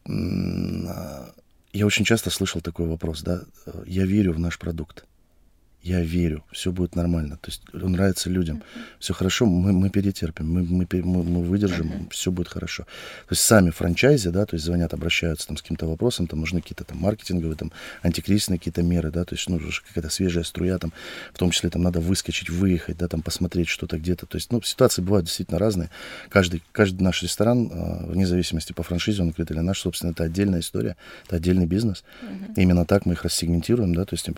А, 0.07 1.33
я 1.73 1.87
очень 1.87 2.05
часто 2.05 2.31
слышал 2.31 2.61
такой 2.61 2.87
вопрос, 2.87 3.23
да, 3.23 3.43
я 3.87 4.05
верю 4.05 4.33
в 4.33 4.39
наш 4.39 4.59
продукт 4.59 5.05
я 5.83 6.01
верю, 6.01 6.45
все 6.53 6.73
будет 6.73 6.95
нормально. 6.95 7.39
То 7.41 7.51
есть 7.51 7.63
он 7.73 7.93
нравится 7.93 8.29
людям. 8.29 8.59
Uh-huh. 8.59 8.81
Все 8.99 9.15
хорошо, 9.15 9.47
мы, 9.47 9.73
мы 9.73 9.89
перетерпим, 9.89 10.53
мы, 10.53 10.63
мы, 10.63 10.87
мы, 10.93 11.23
мы 11.23 11.43
выдержим, 11.43 11.87
uh-huh. 11.87 12.11
все 12.11 12.31
будет 12.31 12.49
хорошо. 12.49 12.85
То 12.85 13.33
есть 13.33 13.43
сами 13.43 13.71
франчайзи, 13.71 14.29
да, 14.29 14.45
то 14.45 14.57
есть 14.57 14.67
звонят, 14.67 14.93
обращаются 14.93 15.47
там 15.49 15.57
с 15.57 15.63
каким-то 15.63 15.87
вопросом, 15.87 16.27
там 16.27 16.41
нужны 16.41 16.61
какие-то 16.61 16.85
там 16.85 16.99
маркетинговые, 16.99 17.57
там 17.57 17.73
антикризисные 18.03 18.59
какие-то 18.59 18.83
меры, 18.83 19.11
да, 19.11 19.25
то 19.25 19.35
есть 19.35 19.49
ну, 19.49 19.59
какая-то 19.59 20.11
свежая 20.11 20.45
струя, 20.45 20.79
там, 20.79 20.93
в 21.33 21.39
том 21.39 21.51
числе 21.51 21.71
там 21.71 21.83
надо 21.83 22.01
выскочить, 22.01 22.51
выехать, 22.51 22.99
да, 22.99 23.09
там 23.09 23.23
посмотреть 23.23 23.69
что-то 23.69 23.99
где-то. 23.99 24.27
То 24.27 24.37
есть, 24.37 24.53
ну, 24.53 24.61
ситуации 24.61 25.01
бывают 25.01 25.27
действительно 25.27 25.59
разные. 25.59 25.89
Каждый, 26.29 26.63
каждый 26.73 27.03
наш 27.03 27.23
ресторан, 27.23 27.71
э, 27.73 28.07
вне 28.07 28.27
зависимости 28.27 28.75
по 28.75 28.83
франшизе, 28.83 29.23
он 29.23 29.31
открыт 29.31 29.51
или 29.51 29.61
наш, 29.61 29.81
собственно, 29.81 30.11
это 30.11 30.25
отдельная 30.25 30.61
история, 30.61 30.97
это 31.27 31.37
отдельный 31.37 31.67
бизнес. 31.67 32.05
Uh-huh. 32.23 32.55
Именно 32.57 32.85
так 32.85 33.07
мы 33.07 33.15
их 33.15 33.25
рассегментируем, 33.25 33.95
да, 33.95 34.05
то 34.05 34.15
есть... 34.15 34.29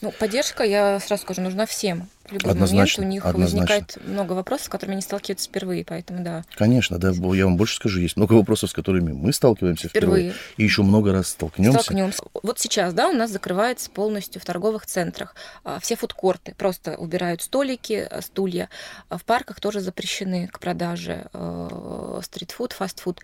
Ну, 0.00 0.12
поддержка, 0.18 0.64
я 0.64 0.87
сразу 1.00 1.22
скажу, 1.22 1.40
нужна 1.42 1.66
всем. 1.66 2.08
в 2.28 2.32
любой 2.32 2.52
Однозначно, 2.52 3.02
момент 3.04 3.12
у 3.12 3.14
них 3.14 3.26
однозначно. 3.26 3.60
возникает 3.60 3.98
много 4.06 4.32
вопросов, 4.32 4.66
с 4.66 4.68
которыми 4.68 4.94
они 4.94 5.02
сталкиваются 5.02 5.48
впервые, 5.48 5.84
поэтому 5.84 6.22
да. 6.22 6.44
Конечно, 6.56 6.98
да, 6.98 7.10
я 7.34 7.44
вам 7.46 7.56
больше 7.56 7.76
скажу, 7.76 8.00
есть 8.00 8.16
много 8.16 8.34
вопросов, 8.34 8.68
с 8.70 8.72
которыми 8.74 9.12
мы 9.12 9.32
сталкиваемся 9.32 9.88
впервые, 9.88 10.30
Впервые. 10.32 10.54
и 10.58 10.62
еще 10.64 10.82
много 10.82 11.12
раз 11.12 11.28
столкнемся. 11.28 11.80
Столкнемся. 11.80 12.22
Вот 12.42 12.58
сейчас, 12.58 12.92
да, 12.92 13.08
у 13.08 13.12
нас 13.12 13.30
закрывается 13.30 13.90
полностью 13.90 14.40
в 14.42 14.44
торговых 14.44 14.84
центрах. 14.86 15.34
А, 15.64 15.78
Все 15.80 15.96
фудкорты 15.96 16.54
просто 16.58 16.96
убирают 16.96 17.40
столики, 17.42 18.06
а, 18.10 18.20
стулья. 18.20 18.68
А 19.08 19.16
В 19.18 19.24
парках 19.24 19.60
тоже 19.60 19.80
запрещены 19.80 20.48
к 20.48 20.58
продаже 20.58 21.26
э, 21.32 22.20
стритфуд, 22.22 22.72
фастфуд. 22.72 23.20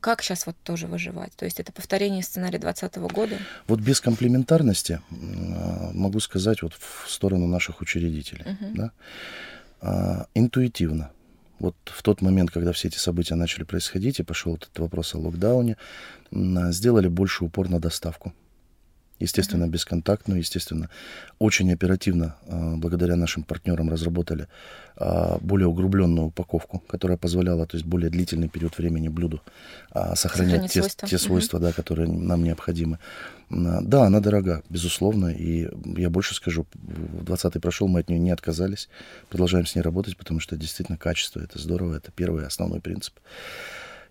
Как 0.00 0.22
сейчас 0.22 0.46
вот 0.46 0.56
тоже 0.62 0.86
выживать? 0.86 1.32
То 1.34 1.44
есть 1.44 1.58
это 1.60 1.72
повторение 1.72 2.22
сценария 2.22 2.58
2020 2.58 3.12
года? 3.12 3.36
Вот 3.66 3.80
без 3.80 4.00
комплементарности 4.00 5.00
м, 5.10 5.98
могу 5.98 6.20
сказать 6.20 6.62
вот 6.62 6.72
в 6.74 7.10
сторону 7.10 7.46
наших 7.46 7.80
учредителей, 7.80 8.44
Мгм. 8.46 8.74
да, 8.74 8.90
а, 9.80 10.26
интуитивно. 10.34 11.10
Вот 11.58 11.74
в 11.86 12.02
тот 12.02 12.22
момент, 12.22 12.50
когда 12.52 12.72
все 12.72 12.86
эти 12.88 12.98
события 12.98 13.34
начали 13.34 13.64
происходить, 13.64 14.20
и 14.20 14.22
пошел 14.22 14.54
этот 14.54 14.78
вопрос 14.78 15.14
о 15.14 15.18
локдауне, 15.18 15.76
а, 16.32 16.70
сделали 16.72 17.08
больше 17.08 17.44
упор 17.44 17.68
на 17.68 17.80
доставку. 17.80 18.32
Естественно, 19.20 19.66
бесконтактную, 19.66 20.38
естественно, 20.38 20.90
очень 21.38 21.72
оперативно, 21.72 22.36
а, 22.46 22.76
благодаря 22.76 23.16
нашим 23.16 23.42
партнерам, 23.42 23.90
разработали 23.90 24.46
а, 24.96 25.38
более 25.40 25.66
углубленную 25.66 26.28
упаковку, 26.28 26.80
которая 26.80 27.18
позволяла, 27.18 27.66
то 27.66 27.76
есть 27.76 27.86
более 27.86 28.10
длительный 28.10 28.48
период 28.48 28.78
времени 28.78 29.08
блюду 29.08 29.40
а, 29.90 30.14
сохранять 30.14 30.62
Сохранить 30.62 30.72
те 30.72 30.80
свойства. 30.80 31.08
те 31.08 31.18
свойства, 31.18 31.60
да, 31.60 31.72
которые 31.72 32.08
нам 32.08 32.44
необходимы. 32.44 32.98
Да, 33.50 34.04
она 34.04 34.20
дорога, 34.20 34.62
безусловно, 34.68 35.28
и 35.28 35.68
я 35.96 36.10
больше 36.10 36.34
скажу, 36.34 36.66
20-й 36.74 37.60
прошел, 37.60 37.88
мы 37.88 38.00
от 38.00 38.08
нее 38.08 38.18
не 38.20 38.30
отказались, 38.30 38.88
продолжаем 39.30 39.66
с 39.66 39.74
ней 39.74 39.80
работать, 39.80 40.16
потому 40.16 40.38
что 40.38 40.56
действительно 40.56 40.98
качество, 40.98 41.40
это 41.40 41.58
здорово, 41.58 41.96
это 41.96 42.12
первый 42.12 42.46
основной 42.46 42.80
принцип. 42.80 43.14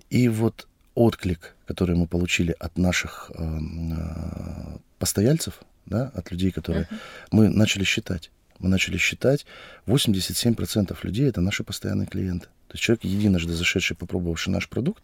И 0.10 0.28
вот 0.28 0.68
отклик, 0.98 1.56
который 1.68 1.96
мы 1.96 2.08
получили 2.08 2.56
от 2.60 2.78
наших 2.78 3.32
эм, 3.36 3.94
э, 3.94 4.78
постояльцев, 4.98 5.62
да, 5.86 6.12
от 6.16 6.32
людей, 6.32 6.52
которые... 6.52 6.90
Мы 7.32 7.50
начали 7.50 7.84
считать. 7.84 8.32
Мы 8.58 8.70
начали 8.70 8.98
считать, 8.98 9.46
87% 9.86 10.98
людей 11.04 11.30
это 11.30 11.40
наши 11.42 11.64
постоянные 11.64 12.08
клиенты. 12.08 12.48
То 12.68 12.74
есть 12.74 12.84
человек, 12.84 13.04
единожды 13.04 13.54
зашедший, 13.54 13.96
попробовавший 13.96 14.52
наш 14.52 14.68
продукт, 14.68 15.04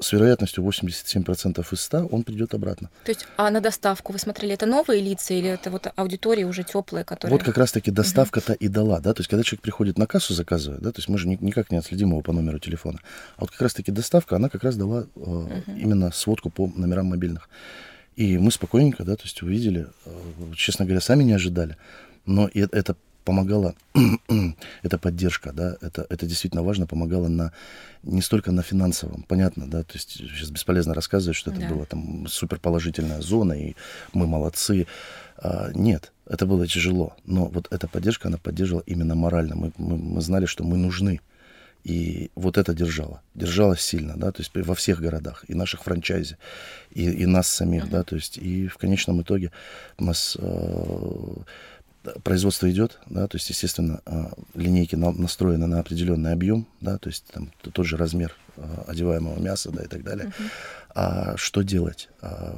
с 0.00 0.12
вероятностью 0.12 0.64
87% 0.64 1.64
из 1.72 1.80
100 1.80 2.06
он 2.06 2.22
придет 2.24 2.54
обратно. 2.54 2.90
То 3.04 3.12
есть, 3.12 3.26
а 3.36 3.50
на 3.50 3.60
доставку 3.60 4.12
вы 4.12 4.18
смотрели, 4.18 4.54
это 4.54 4.66
новые 4.66 5.00
лица 5.02 5.34
или 5.34 5.48
это 5.48 5.70
вот 5.70 5.86
аудитория 5.96 6.46
уже 6.46 6.64
теплая, 6.64 7.04
которая... 7.04 7.36
Вот 7.36 7.44
как 7.44 7.56
раз-таки 7.56 7.90
доставка-то 7.90 8.52
и 8.52 8.68
дала, 8.68 9.00
да, 9.00 9.14
то 9.14 9.20
есть 9.20 9.30
когда 9.30 9.44
человек 9.44 9.62
приходит 9.62 9.98
на 9.98 10.06
кассу, 10.06 10.34
заказывает, 10.34 10.82
да, 10.82 10.90
то 10.90 10.98
есть 10.98 11.08
мы 11.08 11.18
же 11.18 11.28
ни- 11.28 11.38
никак 11.40 11.70
не 11.70 11.78
отследим 11.78 12.10
его 12.10 12.22
по 12.22 12.32
номеру 12.32 12.58
телефона. 12.58 12.98
А 13.36 13.42
вот 13.42 13.50
как 13.50 13.62
раз-таки 13.62 13.92
доставка, 13.92 14.36
она 14.36 14.48
как 14.48 14.64
раз 14.64 14.76
дала 14.76 15.06
э, 15.14 15.62
именно 15.76 16.10
сводку 16.10 16.50
по 16.50 16.66
номерам 16.66 17.06
мобильных. 17.06 17.48
И 18.16 18.38
мы 18.38 18.50
спокойненько, 18.50 19.04
да, 19.04 19.16
то 19.16 19.24
есть 19.24 19.42
увидели, 19.42 19.86
э, 20.04 20.10
честно 20.56 20.84
говоря, 20.84 21.00
сами 21.00 21.24
не 21.24 21.32
ожидали, 21.32 21.76
но 22.26 22.48
это 22.52 22.96
помогало, 23.24 23.74
эта 24.82 24.98
поддержка, 24.98 25.52
да, 25.52 25.76
это, 25.80 26.06
это 26.08 26.26
действительно 26.26 26.62
важно, 26.62 26.86
помогало 26.86 27.28
на, 27.28 27.52
не 28.02 28.22
столько 28.22 28.52
на 28.52 28.62
финансовом, 28.62 29.24
понятно, 29.26 29.66
да, 29.66 29.82
то 29.82 29.94
есть 29.94 30.10
сейчас 30.10 30.50
бесполезно 30.50 30.94
рассказывать, 30.94 31.36
что 31.36 31.50
это 31.50 31.60
Да. 31.60 31.68
была 31.68 31.84
там 31.84 32.26
суперположительная 32.28 33.20
зона, 33.20 33.52
и 33.54 33.74
мы 34.12 34.26
молодцы. 34.26 34.86
А, 35.38 35.70
нет, 35.74 36.12
это 36.26 36.46
было 36.46 36.66
тяжело, 36.66 37.16
но 37.24 37.46
вот 37.46 37.68
эта 37.70 37.88
поддержка, 37.88 38.28
она 38.28 38.38
поддерживала 38.38 38.82
именно 38.86 39.14
морально, 39.14 39.56
мы, 39.56 39.72
мы, 39.78 39.96
мы 39.96 40.20
знали, 40.20 40.46
что 40.46 40.64
мы 40.64 40.76
нужны, 40.76 41.20
и 41.84 42.30
вот 42.34 42.56
это 42.56 42.72
держало, 42.74 43.20
держалось 43.34 43.82
сильно, 43.82 44.14
да, 44.16 44.32
то 44.32 44.40
есть 44.40 44.52
во 44.54 44.74
всех 44.74 45.00
городах, 45.00 45.44
и 45.48 45.54
наших 45.54 45.84
франчайзи, 45.84 46.38
и, 46.90 47.10
и 47.10 47.26
нас 47.26 47.48
самих, 47.48 47.90
да, 47.90 48.02
то 48.02 48.16
есть 48.16 48.38
и 48.38 48.68
в 48.68 48.78
конечном 48.78 49.20
итоге 49.20 49.52
нас 49.98 50.36
э, 50.40 51.34
производство 52.22 52.70
идет, 52.70 52.98
да, 53.06 53.26
то 53.26 53.36
есть, 53.36 53.48
естественно, 53.50 54.00
э, 54.06 54.26
линейки 54.54 54.96
на- 54.96 55.12
настроены 55.12 55.66
на 55.66 55.80
определенный 55.80 56.32
объем, 56.32 56.66
да, 56.80 56.98
то 56.98 57.08
есть 57.08 57.24
там 57.32 57.50
тот 57.60 57.86
же 57.86 57.96
размер 57.96 58.34
э, 58.56 58.62
одеваемого 58.86 59.38
мяса, 59.40 59.70
да, 59.70 59.82
и 59.82 59.86
так 59.86 60.02
далее. 60.02 60.32
А 60.94 61.36
что 61.36 61.62
делать? 61.62 62.08
А, 62.20 62.56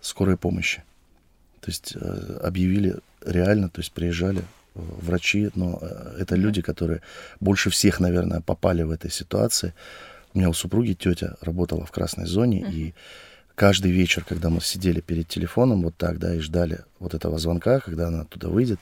скорой 0.00 0.36
помощи. 0.36 0.82
То 1.60 1.70
есть 1.70 1.96
э, 1.96 2.40
объявили 2.42 2.96
реально, 3.24 3.68
то 3.68 3.80
есть 3.80 3.92
приезжали 3.92 4.40
э, 4.40 4.42
врачи, 4.74 5.50
но 5.54 5.78
э, 5.80 6.16
это 6.20 6.36
люди, 6.36 6.62
которые 6.62 7.00
больше 7.40 7.70
всех, 7.70 8.00
наверное, 8.00 8.40
попали 8.40 8.82
в 8.82 8.90
этой 8.90 9.10
ситуации. 9.10 9.72
У 10.34 10.38
меня 10.38 10.50
у 10.50 10.52
супруги 10.52 10.94
тетя 10.94 11.36
работала 11.40 11.86
в 11.86 11.90
красной 11.90 12.26
зоне, 12.26 12.66
и 12.70 12.94
каждый 13.54 13.90
вечер, 13.90 14.24
когда 14.28 14.50
мы 14.50 14.60
сидели 14.60 15.00
перед 15.00 15.28
телефоном 15.28 15.82
вот 15.82 15.96
так, 15.96 16.18
да, 16.18 16.34
и 16.34 16.40
ждали 16.40 16.80
вот 16.98 17.14
этого 17.14 17.38
звонка, 17.38 17.80
когда 17.80 18.08
она 18.08 18.22
оттуда 18.22 18.48
выйдет, 18.48 18.80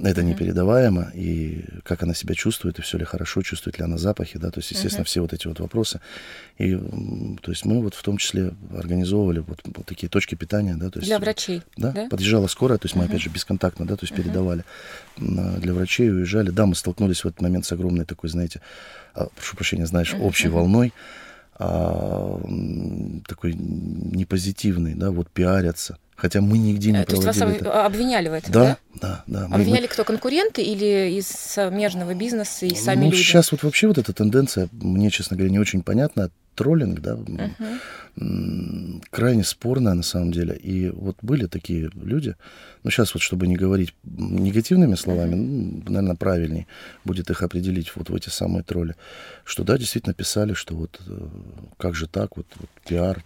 это 0.00 0.24
непередаваемо, 0.24 1.12
и 1.14 1.64
как 1.84 2.02
она 2.02 2.14
себя 2.14 2.34
чувствует, 2.34 2.78
и 2.78 2.82
все 2.82 2.98
ли 2.98 3.04
хорошо, 3.04 3.42
чувствует 3.42 3.78
ли 3.78 3.84
она 3.84 3.96
запахи, 3.96 4.38
да, 4.38 4.50
то 4.50 4.58
есть, 4.58 4.72
естественно, 4.72 5.04
все 5.04 5.20
вот 5.20 5.32
эти 5.32 5.46
вот 5.46 5.60
вопросы. 5.60 6.00
И, 6.58 6.74
то 6.74 7.52
есть, 7.52 7.64
мы 7.64 7.80
вот 7.80 7.94
в 7.94 8.02
том 8.02 8.16
числе 8.16 8.54
организовывали 8.76 9.38
вот, 9.38 9.60
вот 9.64 9.86
такие 9.86 10.08
точки 10.08 10.34
питания, 10.34 10.74
да, 10.74 10.90
то 10.90 10.98
есть... 10.98 11.08
Для 11.08 11.20
врачей, 11.20 11.62
Да, 11.76 11.92
да? 11.92 12.08
подъезжала 12.08 12.48
скорая, 12.48 12.78
то 12.78 12.86
есть 12.86 12.96
мы, 12.96 13.04
опять 13.04 13.22
же, 13.22 13.30
бесконтактно, 13.30 13.86
да, 13.86 13.96
то 13.96 14.04
есть 14.04 14.14
передавали 14.14 14.64
для 15.16 15.72
врачей, 15.72 16.10
уезжали. 16.10 16.50
Да, 16.50 16.66
мы 16.66 16.74
столкнулись 16.74 17.22
в 17.22 17.28
этот 17.28 17.40
момент 17.40 17.64
с 17.64 17.70
огромной 17.70 18.04
такой, 18.04 18.30
знаете, 18.30 18.60
а, 19.14 19.28
прошу 19.36 19.56
прощения, 19.56 19.86
знаешь, 19.86 20.12
общей 20.18 20.48
волной, 20.48 20.92
а, 21.56 22.40
такой 23.26 23.54
непозитивный, 23.54 24.94
да, 24.94 25.10
вот 25.10 25.30
пиарятся. 25.30 25.98
Хотя 26.16 26.40
мы 26.40 26.58
нигде 26.58 26.92
не 26.92 26.98
Э, 26.98 27.04
То 27.04 27.12
есть 27.12 27.24
вас 27.24 27.36
проводили 27.36 27.60
это. 27.66 27.84
обвиняли 27.86 28.28
в 28.28 28.32
этом, 28.34 28.52
Да, 28.52 28.78
да? 29.00 29.24
да, 29.26 29.40
да. 29.40 29.48
Мы- 29.48 29.56
Обвиняли 29.56 29.86
кто, 29.86 30.04
конкуренты 30.04 30.62
или 30.62 31.18
из 31.18 31.26
смежного 31.26 32.14
бизнеса 32.14 32.66
и 32.66 32.74
сами 32.74 33.04
ну, 33.06 33.10
люди? 33.10 33.16
сейчас 33.22 33.50
вот 33.52 33.62
вообще 33.64 33.88
вот 33.88 33.98
эта 33.98 34.12
тенденция, 34.12 34.68
мне, 34.72 35.10
честно 35.10 35.36
говоря, 35.36 35.50
не 35.52 35.58
очень 35.58 35.82
понятна. 35.82 36.30
Троллинг, 36.54 37.00
да, 37.00 37.18
м, 38.16 39.02
крайне 39.10 39.42
спорная 39.42 39.94
на 39.94 40.04
самом 40.04 40.30
деле. 40.30 40.54
И 40.54 40.88
вот 40.90 41.16
были 41.20 41.46
такие 41.46 41.90
люди, 42.00 42.36
ну, 42.84 42.90
сейчас 42.90 43.12
вот, 43.14 43.22
чтобы 43.24 43.48
не 43.48 43.56
говорить 43.56 43.92
негативными 44.04 44.94
словами, 44.94 45.34
ну, 45.34 45.82
наверное, 45.86 46.14
правильней 46.14 46.68
будет 47.04 47.28
их 47.30 47.42
определить 47.42 47.90
вот 47.96 48.08
в 48.10 48.14
эти 48.14 48.28
самые 48.28 48.62
тролли, 48.62 48.94
что, 49.44 49.64
да, 49.64 49.76
действительно 49.78 50.14
писали, 50.14 50.54
что 50.54 50.76
вот 50.76 51.00
э, 51.08 51.26
как 51.76 51.96
же 51.96 52.06
так, 52.06 52.36
вот, 52.36 52.46
вот 52.60 52.70
пиар. 52.86 53.24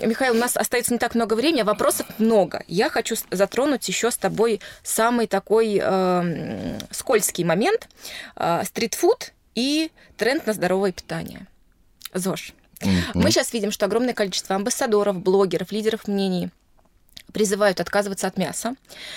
Михаил, 0.00 0.34
у 0.34 0.38
нас 0.38 0.56
остается 0.56 0.92
не 0.92 0.98
так 1.00 1.16
много 1.16 1.34
времени, 1.34 1.62
а 1.62 1.64
вопросов 1.64 2.06
много. 2.18 2.62
Я 2.68 2.88
хочу 2.88 3.16
затронуть 3.32 3.88
еще 3.88 4.12
с 4.12 4.16
тобой 4.16 4.60
самый 4.84 5.26
такой 5.26 5.76
эм, 5.76 6.78
скользкий 6.92 7.42
момент. 7.42 7.88
Э, 8.36 8.62
стритфуд 8.64 9.32
и 9.56 9.90
тренд 10.16 10.46
на 10.46 10.52
здоровое 10.52 10.92
питание. 10.92 11.48
ЗОЖ. 12.14 12.54
Мгм. 12.80 12.92
Мы 13.14 13.32
сейчас 13.32 13.52
видим, 13.52 13.72
что 13.72 13.86
огромное 13.86 14.14
количество 14.14 14.54
амбассадоров, 14.54 15.18
блогеров, 15.18 15.72
лидеров 15.72 16.06
мнений 16.06 16.50
призывают 17.32 17.80
отказываться 17.80 18.26
от 18.26 18.36
мяса, 18.36 18.74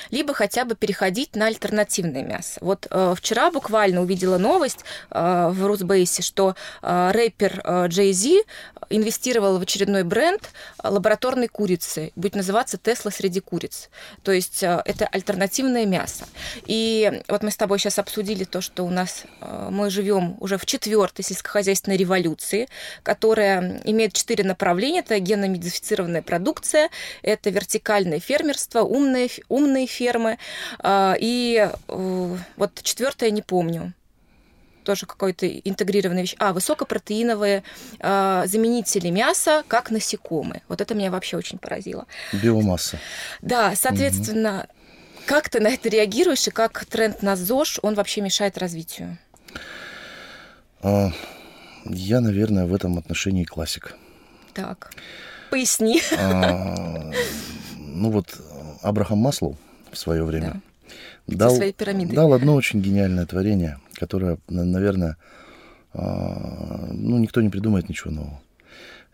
либо 0.09 0.33
хотя 0.33 0.65
бы 0.65 0.75
переходить 0.75 1.35
на 1.35 1.47
альтернативное 1.47 2.23
мясо. 2.23 2.59
Вот 2.61 2.87
э, 2.89 3.13
вчера 3.17 3.51
буквально 3.51 4.01
увидела 4.01 4.37
новость 4.37 4.79
э, 5.09 5.49
в 5.51 5.65
Русбейсе, 5.65 6.21
что 6.21 6.55
э, 6.81 7.11
рэпер 7.13 7.61
э, 7.63 7.87
Джей 7.87 8.13
Зи 8.13 8.41
инвестировал 8.89 9.57
в 9.57 9.61
очередной 9.61 10.03
бренд 10.03 10.49
э, 10.83 10.87
лабораторной 10.87 11.47
курицы, 11.47 12.11
будет 12.15 12.35
называться 12.35 12.77
Тесла 12.77 13.11
среди 13.11 13.39
куриц. 13.39 13.89
То 14.23 14.31
есть 14.31 14.63
э, 14.63 14.81
это 14.85 15.07
альтернативное 15.07 15.85
мясо. 15.85 16.25
И 16.65 17.23
вот 17.27 17.43
мы 17.43 17.51
с 17.51 17.57
тобой 17.57 17.79
сейчас 17.79 17.99
обсудили 17.99 18.43
то, 18.43 18.61
что 18.61 18.83
у 18.83 18.89
нас 18.89 19.23
э, 19.39 19.69
мы 19.71 19.89
живем 19.89 20.35
уже 20.39 20.57
в 20.57 20.65
четвертой 20.65 21.23
сельскохозяйственной 21.23 21.97
революции, 21.97 22.67
которая 23.03 23.81
имеет 23.85 24.13
четыре 24.13 24.43
направления. 24.43 24.99
Это 24.99 25.17
генно-модифицированная 25.19 26.21
продукция, 26.21 26.89
это 27.21 27.49
вертикальное 28.01 28.19
фермерство, 28.19 28.81
умные, 28.81 29.29
умные 29.49 29.87
фермы. 29.87 30.37
э, 30.83 31.15
И 31.19 31.69
э, 31.87 32.37
вот 32.57 32.79
четвертое 32.83 33.31
не 33.31 33.41
помню 33.41 33.93
тоже 34.83 35.05
какой-то 35.05 35.47
интегрированная 35.47 36.23
вещь. 36.23 36.35
А, 36.39 36.53
высокопротеиновые 36.53 37.63
э, 37.99 38.43
заменители 38.47 39.11
мяса, 39.11 39.63
как 39.67 39.91
насекомые. 39.91 40.63
Вот 40.67 40.81
это 40.81 40.95
меня 40.95 41.11
вообще 41.11 41.37
очень 41.37 41.59
поразило. 41.59 42.07
Биомасса. 42.33 42.97
Да, 43.43 43.75
соответственно, 43.75 44.67
как 45.27 45.49
ты 45.49 45.59
на 45.59 45.67
это 45.67 45.87
реагируешь 45.87 46.47
и 46.47 46.51
как 46.51 46.83
тренд 46.85 47.21
на 47.21 47.35
ЗОЖ, 47.35 47.79
он 47.83 47.93
вообще 47.93 48.21
мешает 48.21 48.57
развитию? 48.57 49.19
А, 50.81 51.11
я, 51.85 52.19
наверное, 52.19 52.65
в 52.65 52.73
этом 52.73 52.97
отношении 52.97 53.43
классик. 53.43 53.95
Так, 54.55 54.91
поясни. 55.51 56.01
Ну 57.93 58.09
вот 58.09 58.39
Абрахам 58.81 59.17
Маслоу 59.19 59.57
в 59.91 59.97
свое 59.97 60.23
время 60.23 60.61
Да. 61.27 61.35
дал, 61.49 61.57
дал 62.15 62.33
одно 62.33 62.55
очень 62.55 62.81
гениальное 62.81 63.25
творение, 63.25 63.79
которое, 63.93 64.37
на- 64.47 64.65
наверное, 64.65 65.17
а, 65.93 66.87
ну, 66.91 67.17
никто 67.19 67.41
не 67.41 67.49
придумает 67.49 67.89
ничего 67.89 68.11
нового. 68.11 68.41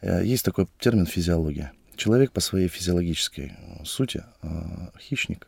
Э, 0.01 0.23
Есть 0.23 0.45
такой 0.45 0.67
термин 0.79 1.05
физиология. 1.07 1.71
Человек 1.95 2.31
по 2.31 2.39
своей 2.39 2.67
физиологической 2.67 3.53
э, 3.57 3.83
сути 3.85 4.23
а, 4.43 4.91
хищник. 4.99 5.47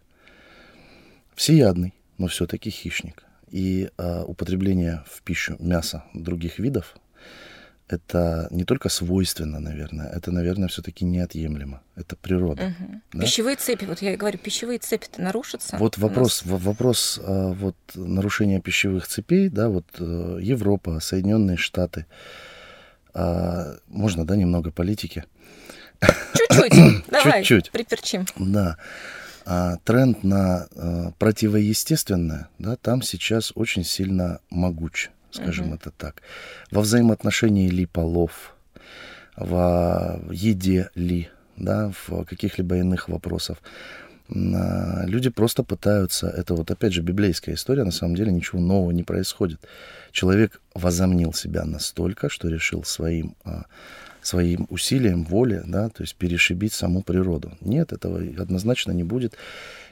Всеядный, 1.35 1.93
но 2.17 2.27
все-таки 2.27 2.69
хищник. 2.69 3.23
И 3.51 3.89
употребление 4.27 5.03
в 5.07 5.23
пищу 5.23 5.55
мяса 5.59 6.03
других 6.13 6.59
видов 6.59 6.97
это 7.89 8.47
не 8.51 8.63
только 8.65 8.87
свойственно, 8.89 9.59
наверное, 9.59 10.07
это, 10.09 10.31
наверное, 10.31 10.67
все-таки 10.69 11.05
неотъемлемо. 11.05 11.81
Это 11.95 12.15
природа. 12.15 12.73
Мгм. 12.79 13.01
Да? 13.13 13.21
Пищевые 13.21 13.55
цепи, 13.55 13.85
вот 13.85 14.01
я 14.01 14.13
и 14.13 14.15
говорю, 14.15 14.37
пищевые 14.37 14.77
цепи-то 14.79 15.21
нарушатся. 15.21 15.75
Вот 15.77 15.97
у 15.97 16.01
нас. 16.01 16.09
вопрос, 16.09 16.45
во- 16.45 16.57
вопрос 16.57 17.19
а, 17.21 17.51
вот 17.51 17.75
нарушения 17.95 18.61
пищевых 18.61 19.07
цепей, 19.07 19.49
да, 19.49 19.69
вот 19.69 19.85
э, 19.99 20.37
Европа, 20.41 20.99
Соединенные 21.01 21.57
Штаты, 21.57 22.05
а, 23.13 23.75
можно, 23.87 24.25
да, 24.25 24.35
немного 24.35 24.71
политики, 24.71 25.25
Чуть-чуть, 26.01 27.05
давай, 27.11 27.43
Чуть-чуть. 27.43 27.71
приперчим. 27.71 28.25
да, 28.37 28.77
А 29.45 29.77
тренд 29.83 30.23
на 30.23 30.67
э, 30.75 31.11
противоестественное, 31.17 32.49
да, 32.59 32.75
там 32.75 33.01
сейчас 33.01 33.51
очень 33.55 33.83
сильно 33.83 34.39
могуч, 34.51 35.09
скажем 35.31 35.67
Мгм. 35.67 35.75
это 35.75 35.91
так, 35.91 36.21
во 36.71 36.81
взаимоотношении 36.81 37.69
ли 37.69 37.85
полов, 37.85 38.55
в 39.35 40.21
еде 40.31 40.89
ли, 40.95 41.29
да, 41.55 41.91
в 42.07 42.25
каких-либо 42.25 42.77
иных 42.77 43.09
вопросах. 43.09 43.57
Люди 44.31 45.29
просто 45.29 45.63
пытаются, 45.63 46.27
это 46.27 46.53
вот 46.53 46.69
опять 46.69 46.93
же 46.93 47.01
библейская 47.01 47.53
история, 47.53 47.83
на 47.83 47.91
самом 47.91 48.15
деле 48.15 48.31
ничего 48.31 48.61
нового 48.61 48.91
не 48.91 49.03
происходит. 49.03 49.59
Человек 50.11 50.61
возомнил 50.75 51.33
себя 51.33 51.65
настолько, 51.65 52.29
что 52.29 52.47
решил 52.47 52.83
своим, 52.83 53.35
а, 53.43 53.63
своим 54.21 54.67
усилием 54.69 55.23
воли, 55.23 55.63
да, 55.65 55.89
то 55.89 56.03
есть 56.03 56.15
перешибить 56.15 56.73
саму 56.73 57.01
природу. 57.01 57.57
Нет, 57.61 57.91
этого 57.91 58.19
однозначно 58.19 58.91
не 58.91 59.03
будет. 59.03 59.35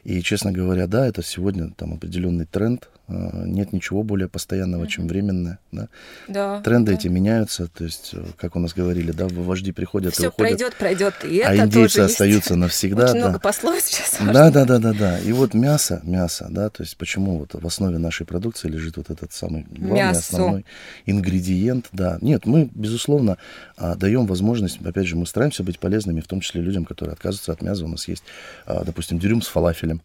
И, 0.08 0.22
честно 0.22 0.54
говоря, 0.54 0.88
да, 0.88 1.06
это 1.06 1.22
сегодня 1.22 1.70
там 1.76 1.94
определенный 1.96 2.46
тренд. 2.46 2.88
а, 3.10 3.44
Нет 3.46 3.74
ничего 3.74 4.04
более 4.04 4.30
постоянного, 4.30 4.88
чем 4.88 5.06
временное. 5.06 5.60
Да. 5.74 5.90
Да. 6.30 6.62
Тренды 6.62 6.94
да. 6.94 6.98
эти 6.98 7.10
меняются, 7.10 7.68
то 7.68 7.84
есть, 7.84 8.12
э, 8.14 8.24
как 8.38 8.56
у 8.56 8.60
нас 8.60 8.74
говорили, 8.74 9.12
да, 9.12 9.28
вожди 9.28 9.74
приходят 9.74 10.14
и 10.14 10.16
Все 10.16 10.30
уходят, 10.30 10.58
пройдет, 10.58 10.76
пройдет. 10.78 11.14
И 11.26 11.42
а 11.42 11.54
это 11.54 11.66
индейцы 11.66 11.96
тоже 11.96 12.00
есть. 12.00 12.14
остаются 12.14 12.56
навсегда. 12.56 13.04
Очень 13.04 13.14
да. 13.16 13.20
много 13.20 13.40
пословиц 13.40 13.84
сейчас. 13.84 14.18
Да, 14.22 14.50
да, 14.50 14.64
да, 14.64 14.80
да, 14.80 14.94
да. 14.94 15.20
И 15.20 15.34
вот 15.34 15.54
мясо, 15.54 16.00
мясо, 16.04 16.48
да, 16.50 16.70
то 16.70 16.84
есть 16.84 16.96
почему 16.96 17.40
вот 17.40 17.54
в 17.62 17.68
основе 17.68 17.98
нашей 17.98 18.26
продукции 18.26 18.70
лежит 18.70 18.96
вот 18.96 19.10
этот 19.10 19.34
самый 19.34 19.66
главный, 19.70 19.98
Мясо. 19.98 20.20
основной 20.22 20.66
ингредиент, 21.06 21.88
да. 21.92 22.18
Нет, 22.22 22.46
мы, 22.46 22.70
безусловно, 22.74 23.38
а, 23.76 23.96
даем 23.96 24.26
возможность, 24.26 24.80
опять 24.86 25.08
же, 25.08 25.18
мы 25.18 25.26
стараемся 25.26 25.64
быть 25.64 25.80
полезными, 25.80 26.22
в 26.22 26.28
том 26.28 26.40
числе 26.40 26.62
людям, 26.62 26.86
которые 26.86 27.12
отказываются 27.12 27.52
от 27.52 27.62
мяса. 27.62 27.84
У 27.84 27.90
нас 27.90 28.08
есть, 28.08 28.24
а, 28.66 28.86
допустим, 28.86 29.20
дюрюм 29.20 29.42
с 29.42 29.48
фалафелем. 29.48 29.97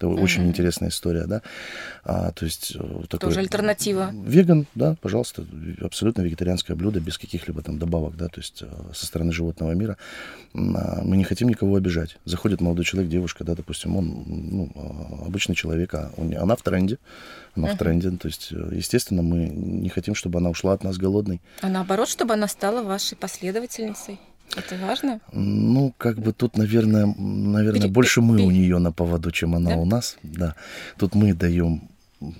Это 0.00 0.08
очень 0.08 0.46
интересная 0.48 0.88
история, 0.88 1.24
да. 1.26 1.42
А, 2.04 2.32
то 2.32 2.46
есть 2.46 2.74
э, 2.74 2.78
такой 3.08 3.28
Тоже 3.28 3.40
альтернатива. 3.40 4.10
Веган, 4.12 4.66
да, 4.74 4.96
пожалуйста, 5.02 5.44
абсолютно 5.82 6.22
вегетарианское 6.22 6.74
блюдо 6.74 7.00
без 7.00 7.18
каких-либо 7.18 7.60
там 7.62 7.78
добавок, 7.78 8.16
да, 8.16 8.28
то 8.28 8.40
есть 8.40 8.62
э, 8.62 8.66
со 8.94 9.04
стороны 9.06 9.32
животного 9.32 9.72
мира. 9.72 9.98
А, 10.54 11.02
Мы 11.04 11.16
не 11.18 11.24
хотим 11.24 11.48
никого 11.48 11.76
обижать. 11.76 12.16
Заходит 12.24 12.60
молодой 12.62 12.84
человек, 12.84 13.10
девушка, 13.10 13.44
да, 13.44 13.54
допустим, 13.54 13.96
он 13.96 14.24
ну, 14.26 14.72
а, 14.74 15.26
обычный 15.26 15.54
человек, 15.54 15.92
а 15.94 16.10
он- 16.16 16.34
она 16.34 16.56
в 16.56 16.62
тренде, 16.62 16.98
она 17.54 17.74
в 17.74 17.78
тренде, 17.78 18.10
то 18.10 18.28
есть, 18.28 18.48
э, 18.52 18.72
естественно, 18.72 19.22
мы 19.22 19.48
не 19.48 19.90
хотим, 19.90 20.14
чтобы 20.14 20.38
она 20.38 20.48
ушла 20.50 20.72
от 20.72 20.82
нас 20.82 20.96
голодной. 20.96 21.40
А 21.60 21.68
наоборот, 21.68 22.08
чтобы 22.08 22.32
она 22.34 22.48
стала 22.48 22.82
вашей 22.82 23.16
последовательницей. 23.18 24.18
Это 24.56 24.76
важно? 24.76 25.20
Ну, 25.32 25.94
как 25.96 26.18
бы 26.18 26.32
тут, 26.32 26.56
наверное, 26.56 27.06
наверное, 27.06 27.80
Пере- 27.82 27.92
больше 27.92 28.20
мы 28.20 28.42
у 28.42 28.50
нее 28.50 28.78
на 28.78 28.92
поводу, 28.92 29.30
чем 29.30 29.54
она 29.54 29.70
Да? 29.70 29.76
у 29.76 29.84
нас. 29.84 30.16
Да. 30.22 30.54
Тут 30.98 31.14
мы 31.14 31.34
даем 31.34 31.88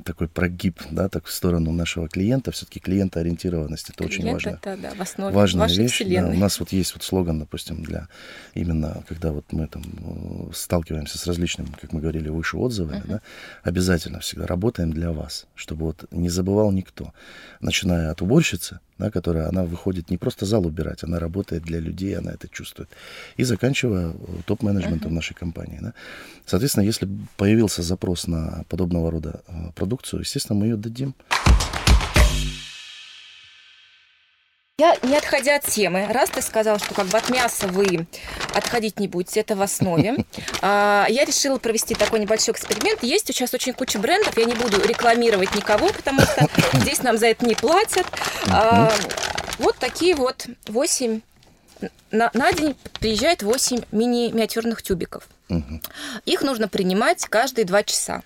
такой 0.04 0.28
прогиб, 0.28 0.78
да, 0.90 1.08
так 1.08 1.24
в 1.24 1.32
сторону 1.32 1.72
нашего 1.72 2.06
клиента. 2.06 2.50
Все-таки 2.52 2.80
клиентоориентированность 2.80 3.88
это 3.88 4.04
очень 4.04 4.20
Клиент 4.22 4.44
важно. 4.44 4.58
Это, 4.60 4.76
да, 4.76 4.94
в 4.94 5.00
основе 5.00 5.34
Важная 5.34 5.68
вещь. 5.68 5.76
да. 5.78 5.86
вселенной. 5.88 6.36
у 6.36 6.38
нас 6.38 6.60
вот 6.60 6.70
есть 6.72 6.92
вот 6.94 7.02
слоган, 7.02 7.38
допустим, 7.38 7.82
для 7.82 8.08
именно, 8.52 9.02
когда 9.08 9.32
вот 9.32 9.46
мы 9.52 9.66
там 9.68 9.82
э, 9.82 10.52
сталкиваемся 10.52 11.16
с 11.16 11.26
различными, 11.26 11.68
как 11.80 11.94
мы 11.94 12.00
говорили, 12.00 12.28
выше 12.28 12.58
отзывами, 12.58 13.02
да, 13.06 13.20
обязательно 13.62 14.20
всегда 14.20 14.46
работаем 14.46 14.92
для 14.92 15.12
вас, 15.12 15.46
чтобы 15.54 15.86
вот 15.86 16.04
не 16.10 16.28
забывал 16.28 16.72
никто. 16.72 17.14
Начиная 17.60 18.10
от 18.10 18.20
уборщицы, 18.20 18.80
да, 19.00 19.10
которая, 19.10 19.48
она 19.48 19.64
выходит 19.64 20.10
не 20.10 20.18
просто 20.18 20.46
зал 20.46 20.66
убирать, 20.66 21.04
она 21.04 21.18
работает 21.18 21.62
для 21.62 21.80
людей, 21.80 22.16
она 22.16 22.32
это 22.32 22.48
чувствует. 22.48 22.88
И 23.38 23.44
заканчивая 23.44 24.10
э, 24.10 24.14
топ-менеджментом 24.46 25.14
нашей 25.14 25.34
компании. 25.34 25.78
Да. 25.80 25.92
Соответственно, 26.46 26.84
если 26.84 27.08
появился 27.36 27.82
запрос 27.82 28.28
на 28.28 28.64
подобного 28.68 29.10
рода 29.10 29.40
э, 29.48 29.72
продукцию, 29.74 30.20
естественно, 30.20 30.60
мы 30.60 30.66
ее 30.66 30.76
дадим. 30.76 31.14
Я, 34.80 34.96
не 35.02 35.14
отходя 35.14 35.56
от 35.56 35.66
темы, 35.66 36.06
раз 36.10 36.30
ты 36.30 36.40
сказал, 36.40 36.78
что 36.78 36.94
как 36.94 37.04
бы 37.08 37.18
от 37.18 37.28
мяса 37.28 37.66
вы 37.66 38.06
отходить 38.54 38.98
не 38.98 39.08
будете, 39.08 39.40
это 39.40 39.54
в 39.54 39.60
основе, 39.60 40.24
а, 40.62 41.04
я 41.10 41.26
решила 41.26 41.58
провести 41.58 41.94
такой 41.94 42.18
небольшой 42.18 42.54
эксперимент. 42.54 43.02
Есть 43.02 43.26
сейчас 43.26 43.52
очень 43.52 43.74
куча 43.74 43.98
брендов, 43.98 44.38
я 44.38 44.46
не 44.46 44.54
буду 44.54 44.80
рекламировать 44.80 45.54
никого, 45.54 45.88
потому 45.88 46.22
что 46.22 46.48
здесь 46.78 47.02
нам 47.02 47.18
за 47.18 47.26
это 47.26 47.44
не 47.44 47.54
платят. 47.54 48.06
А, 48.50 48.90
Вот 49.58 49.76
такие 49.76 50.14
вот 50.14 50.46
8... 50.68 51.20
На, 52.10 52.30
на 52.32 52.50
день 52.50 52.74
приезжает 53.00 53.42
8 53.42 53.82
мини-миниатюрных 53.92 54.80
тюбиков. 54.80 55.24
Их 56.24 56.42
нужно 56.42 56.68
принимать 56.68 57.24
каждые 57.26 57.64
два 57.64 57.82
часа. 57.82 58.22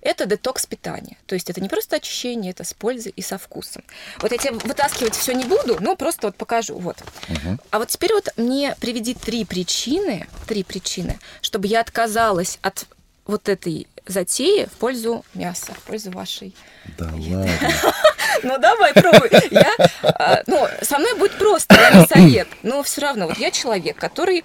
Это 0.00 0.26
детокс 0.26 0.66
питания. 0.66 1.16
То 1.26 1.34
есть 1.34 1.50
это 1.50 1.60
не 1.60 1.68
просто 1.68 1.96
очищение, 1.96 2.52
это 2.52 2.64
с 2.64 2.72
пользой 2.72 3.12
и 3.14 3.22
со 3.22 3.38
вкусом. 3.38 3.82
Вот 4.20 4.32
я 4.32 4.38
тебе 4.38 4.52
вытаскивать 4.52 5.14
все 5.14 5.32
не 5.32 5.44
буду, 5.44 5.78
но 5.80 5.96
просто 5.96 6.28
вот 6.28 6.36
покажу. 6.36 6.78
Вот. 6.78 6.96
Мгм. 7.28 7.60
А 7.70 7.78
вот 7.78 7.88
теперь 7.88 8.12
вот 8.12 8.28
мне 8.36 8.76
приведи 8.80 9.14
три 9.14 9.44
причины, 9.44 10.26
три 10.46 10.64
причины, 10.64 11.18
чтобы 11.40 11.66
я 11.66 11.80
отказалась 11.80 12.58
от 12.62 12.86
вот 13.26 13.48
этой 13.48 13.88
затеи 14.06 14.66
в 14.66 14.72
пользу 14.78 15.24
мяса, 15.34 15.72
в 15.74 15.80
пользу 15.82 16.10
вашей. 16.10 16.54
Да 16.96 17.06
ладно. 17.12 17.50
Ну 18.42 18.58
давай, 18.58 18.92
пробуй. 18.94 19.30
Я, 19.50 19.70
а, 20.02 20.42
ну, 20.46 20.66
со 20.82 20.98
мной 20.98 21.14
будет 21.18 21.32
просто, 21.32 21.74
я 21.74 21.90
не 22.00 22.06
совет. 22.06 22.48
Но 22.62 22.82
все 22.82 23.00
равно, 23.00 23.26
вот 23.28 23.38
я 23.38 23.50
человек, 23.50 23.96
который 23.96 24.44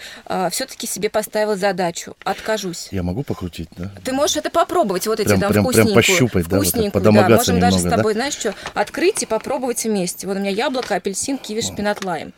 все-таки 0.51 0.88
себе 0.88 1.10
поставил 1.10 1.56
задачу, 1.56 2.15
откажусь. 2.23 2.88
Я 2.91 3.04
могу 3.04 3.23
покрутить, 3.23 3.69
да? 3.77 3.91
Ты 4.04 4.13
можешь 4.13 4.38
это 4.38 4.49
попробовать, 4.49 5.08
вот 5.08 5.19
эти, 5.19 5.27
Прям- 5.27 5.39
да, 5.39 5.49
прям- 5.49 5.65
прям 5.65 5.65
вкусненькую. 5.65 5.95
пощупать, 5.95 6.47
да, 6.47 6.58
вот 6.60 6.91
подомогаться 6.93 7.51
Можем 7.54 7.60
даже 7.60 7.80
с 7.80 7.84
да? 7.84 7.97
тобой, 7.97 8.13
знаешь 8.13 8.34
что, 8.34 8.54
открыть 8.73 9.23
и 9.23 9.25
попробовать 9.25 9.84
вместе. 9.84 10.27
Вот 10.27 10.38
у 10.38 10.39
меня 10.39 10.51
яблоко, 10.51 10.95
апельсин, 10.95 11.38
киви, 11.38 11.62
шпинат, 11.62 12.04
лайм. 12.04 12.34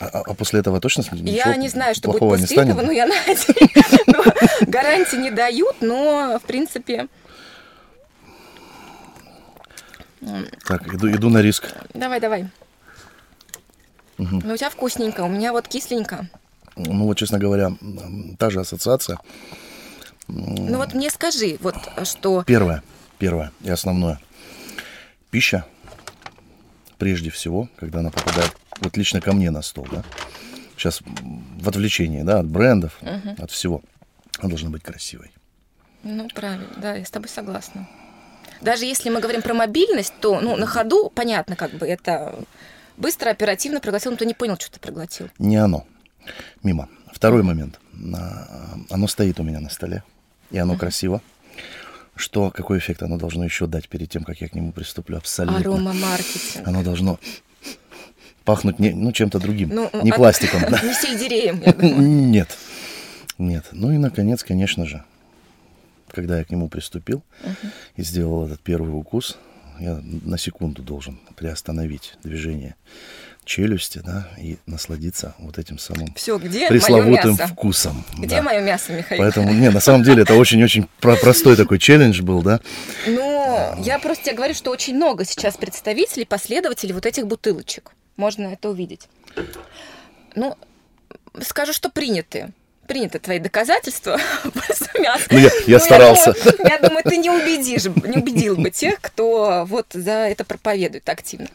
А, 0.00 0.06
а- 0.06 0.22
а 0.26 0.34
после 0.34 0.60
этого 0.60 0.80
точно 0.80 1.02
ничего 1.12 1.28
Я 1.28 1.54
не 1.56 1.68
знаю, 1.68 1.94
что 1.94 2.10
будет 2.10 2.20
после 2.20 2.56
этого, 2.62 2.82
но 2.82 2.92
я 2.92 3.06
надеюсь. 3.26 3.46
Гарантии 4.66 5.16
не 5.16 5.30
дают, 5.30 5.76
но, 5.80 6.38
в 6.42 6.46
принципе, 6.46 7.06
Так, 10.66 10.94
иду, 10.94 11.10
иду 11.10 11.28
на 11.30 11.42
риск. 11.42 11.72
давай, 11.94 12.20
давай. 12.20 12.48
Ну, 14.18 14.54
у 14.54 14.56
тебя 14.56 14.70
вкусненько, 14.70 15.22
у 15.22 15.28
меня 15.28 15.52
вот 15.52 15.68
кисленько. 15.68 16.28
Ну 16.76 17.04
вот, 17.04 17.18
честно 17.18 17.38
говоря, 17.38 17.72
та 18.38 18.50
же 18.50 18.60
ассоциация. 18.60 19.18
Ну 20.28 20.76
вот 20.76 20.94
мне 20.94 21.10
скажи, 21.10 21.58
вот 21.60 21.76
что... 22.04 22.42
Первое, 22.44 22.82
первое 23.18 23.52
и 23.62 23.70
основное. 23.70 24.18
Пища, 25.30 25.66
прежде 26.98 27.30
всего, 27.30 27.68
когда 27.76 28.00
она 28.00 28.10
попадает 28.10 28.56
вот 28.80 28.96
лично 28.96 29.20
ко 29.20 29.32
мне 29.32 29.50
на 29.50 29.62
стол, 29.62 29.86
да, 29.90 30.04
сейчас 30.76 31.00
в 31.02 31.68
отвлечении, 31.68 32.22
да, 32.22 32.40
от 32.40 32.46
брендов, 32.46 32.98
от 33.38 33.50
всего, 33.50 33.82
она 34.38 34.48
должна 34.48 34.70
быть 34.70 34.82
красивой. 34.82 35.30
Ну, 36.02 36.28
правильно, 36.28 36.68
да, 36.76 36.94
я 36.94 37.04
с 37.04 37.10
тобой 37.10 37.28
согласна. 37.28 37.88
Даже 38.60 38.84
если 38.84 39.10
мы 39.10 39.20
говорим 39.20 39.42
про 39.42 39.54
мобильность, 39.54 40.14
то, 40.20 40.40
ну, 40.40 40.56
на 40.56 40.66
ходу, 40.66 41.10
понятно, 41.14 41.56
как 41.56 41.72
бы 41.72 41.86
это 41.86 42.38
быстро, 42.96 43.30
оперативно 43.30 43.80
проглотил, 43.80 44.12
но 44.12 44.16
ты 44.16 44.26
не 44.26 44.34
понял, 44.34 44.56
что 44.58 44.70
ты 44.72 44.80
проглотил. 44.80 45.28
Не 45.38 45.56
оно. 45.56 45.86
Мимо. 46.62 46.88
Второй 47.12 47.42
момент. 47.42 47.78
А, 48.16 48.76
Оно 48.90 49.06
стоит 49.08 49.38
у 49.40 49.42
меня 49.42 49.60
на 49.60 49.70
столе, 49.70 50.02
и 50.50 50.58
оно 50.58 50.76
красиво. 50.76 51.20
Что, 52.16 52.50
какой 52.50 52.78
эффект 52.78 53.02
оно 53.02 53.16
должно 53.18 53.44
еще 53.44 53.66
дать 53.66 53.88
перед 53.88 54.08
тем, 54.10 54.24
как 54.24 54.40
я 54.40 54.48
к 54.48 54.54
нему 54.54 54.72
приступлю? 54.72 55.16
Абсолютно. 55.18 55.58
Аромамаркетинг. 55.58 56.66
Оно 56.66 56.82
должно 56.82 57.18
пахнуть 58.44 58.78
не, 58.78 58.90
ну, 58.90 59.10
чем-то 59.12 59.38
другим, 59.40 59.70
Ну, 59.72 59.90
не 60.02 60.10
от- 60.10 60.16
пластиком. 60.16 60.62
Не 60.82 60.94
сельдереем, 60.94 61.62
я 61.64 61.72
думаю. 61.72 62.00
Нет. 62.02 62.56
Нет. 63.38 63.64
Ну 63.72 63.90
и, 63.90 63.96
наконец, 63.98 64.44
конечно 64.44 64.86
же, 64.86 65.02
когда 66.14 66.38
я 66.38 66.44
к 66.44 66.50
нему 66.50 66.68
приступил 66.68 67.22
uh-huh. 67.42 67.70
и 67.96 68.02
сделал 68.02 68.46
этот 68.46 68.60
первый 68.60 68.90
укус, 68.90 69.36
я 69.80 70.00
на 70.02 70.38
секунду 70.38 70.82
должен 70.82 71.18
приостановить 71.36 72.14
движение 72.22 72.76
челюсти, 73.44 74.00
да, 74.04 74.28
и 74.38 74.56
насладиться 74.66 75.34
вот 75.38 75.58
этим 75.58 75.78
самым 75.78 76.14
Все, 76.14 76.38
где 76.38 76.68
пресловутым 76.68 77.36
вкусом. 77.36 78.04
Где 78.16 78.36
да. 78.36 78.42
мое 78.42 78.60
мясо, 78.60 78.92
Михаил? 78.92 79.20
Поэтому, 79.20 79.52
не, 79.52 79.70
на 79.70 79.80
самом 79.80 80.02
деле 80.02 80.22
это 80.22 80.34
очень-очень 80.34 80.88
про- 81.00 81.16
простой 81.16 81.56
такой 81.56 81.78
челлендж 81.78 82.22
был, 82.22 82.42
да. 82.42 82.60
Ну, 83.06 83.74
я 83.82 83.98
просто 83.98 84.24
тебе 84.24 84.36
говорю, 84.36 84.54
что 84.54 84.70
очень 84.70 84.94
много 84.94 85.24
сейчас 85.24 85.56
представителей, 85.56 86.24
последователей 86.24 86.94
вот 86.94 87.04
этих 87.04 87.26
бутылочек. 87.26 87.92
Можно 88.16 88.46
это 88.46 88.70
увидеть. 88.70 89.08
Ну, 90.34 90.56
скажу, 91.42 91.72
что 91.72 91.90
приняты. 91.90 92.52
Приняты 92.86 93.18
твои 93.18 93.38
доказательства. 93.38 94.18
Ну, 95.30 95.38
я, 95.38 95.50
я 95.66 95.78
Ну, 95.78 95.84
старался. 95.84 96.32
думаю, 96.32 96.58
Я 96.70 96.78
думаю, 96.78 97.02
ты 97.02 97.16
не 97.16 97.28
убедишь, 97.30 97.84
не 97.84 98.18
убедил 98.18 98.56
бы 98.56 98.70
тех, 98.70 99.00
кто 99.00 99.64
вот 99.66 99.86
за 99.92 100.10
это 100.12 100.44
проповедует 100.44 101.08
активно. 101.08 101.48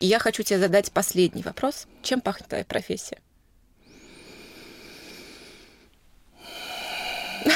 И 0.00 0.06
я 0.06 0.18
хочу 0.18 0.42
тебе 0.42 0.58
задать 0.58 0.90
последний 0.92 1.42
вопрос. 1.42 1.86
Чем 2.02 2.20
пахнет 2.20 2.48
твоя 2.48 2.64
профессия? 2.64 3.18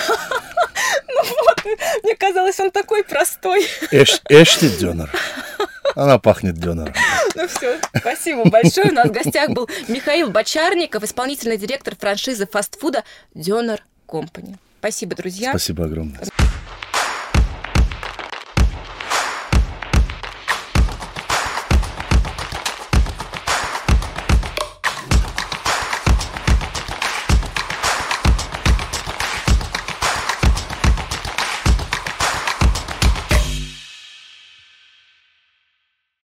Ну 1.19 1.23
вот, 1.45 1.65
мне 2.05 2.15
казалось, 2.15 2.61
он 2.61 2.71
такой 2.71 3.03
простой. 3.03 3.67
Эш, 3.91 4.21
Эшти 4.29 4.69
Дёнер. 4.69 5.11
Она 5.95 6.19
пахнет 6.19 6.57
дёнером. 6.59 6.93
Ну 7.37 7.47
все, 7.49 7.79
спасибо 7.95 8.49
большое. 8.49 8.91
У 8.91 8.95
нас 8.95 9.09
в 9.09 9.13
гостях 9.13 9.51
был 9.51 9.69
Михаил 9.89 10.31
Бочарников, 10.31 11.03
исполнительный 11.05 11.59
директор 11.59 11.95
франшизы 11.95 12.47
фастфуда 12.47 13.05
Дёнер 13.35 13.83
Компани. 14.07 14.57
Спасибо, 14.81 15.15
друзья. 15.15 15.51
Спасибо 15.51 15.85
огромное. 15.85 16.21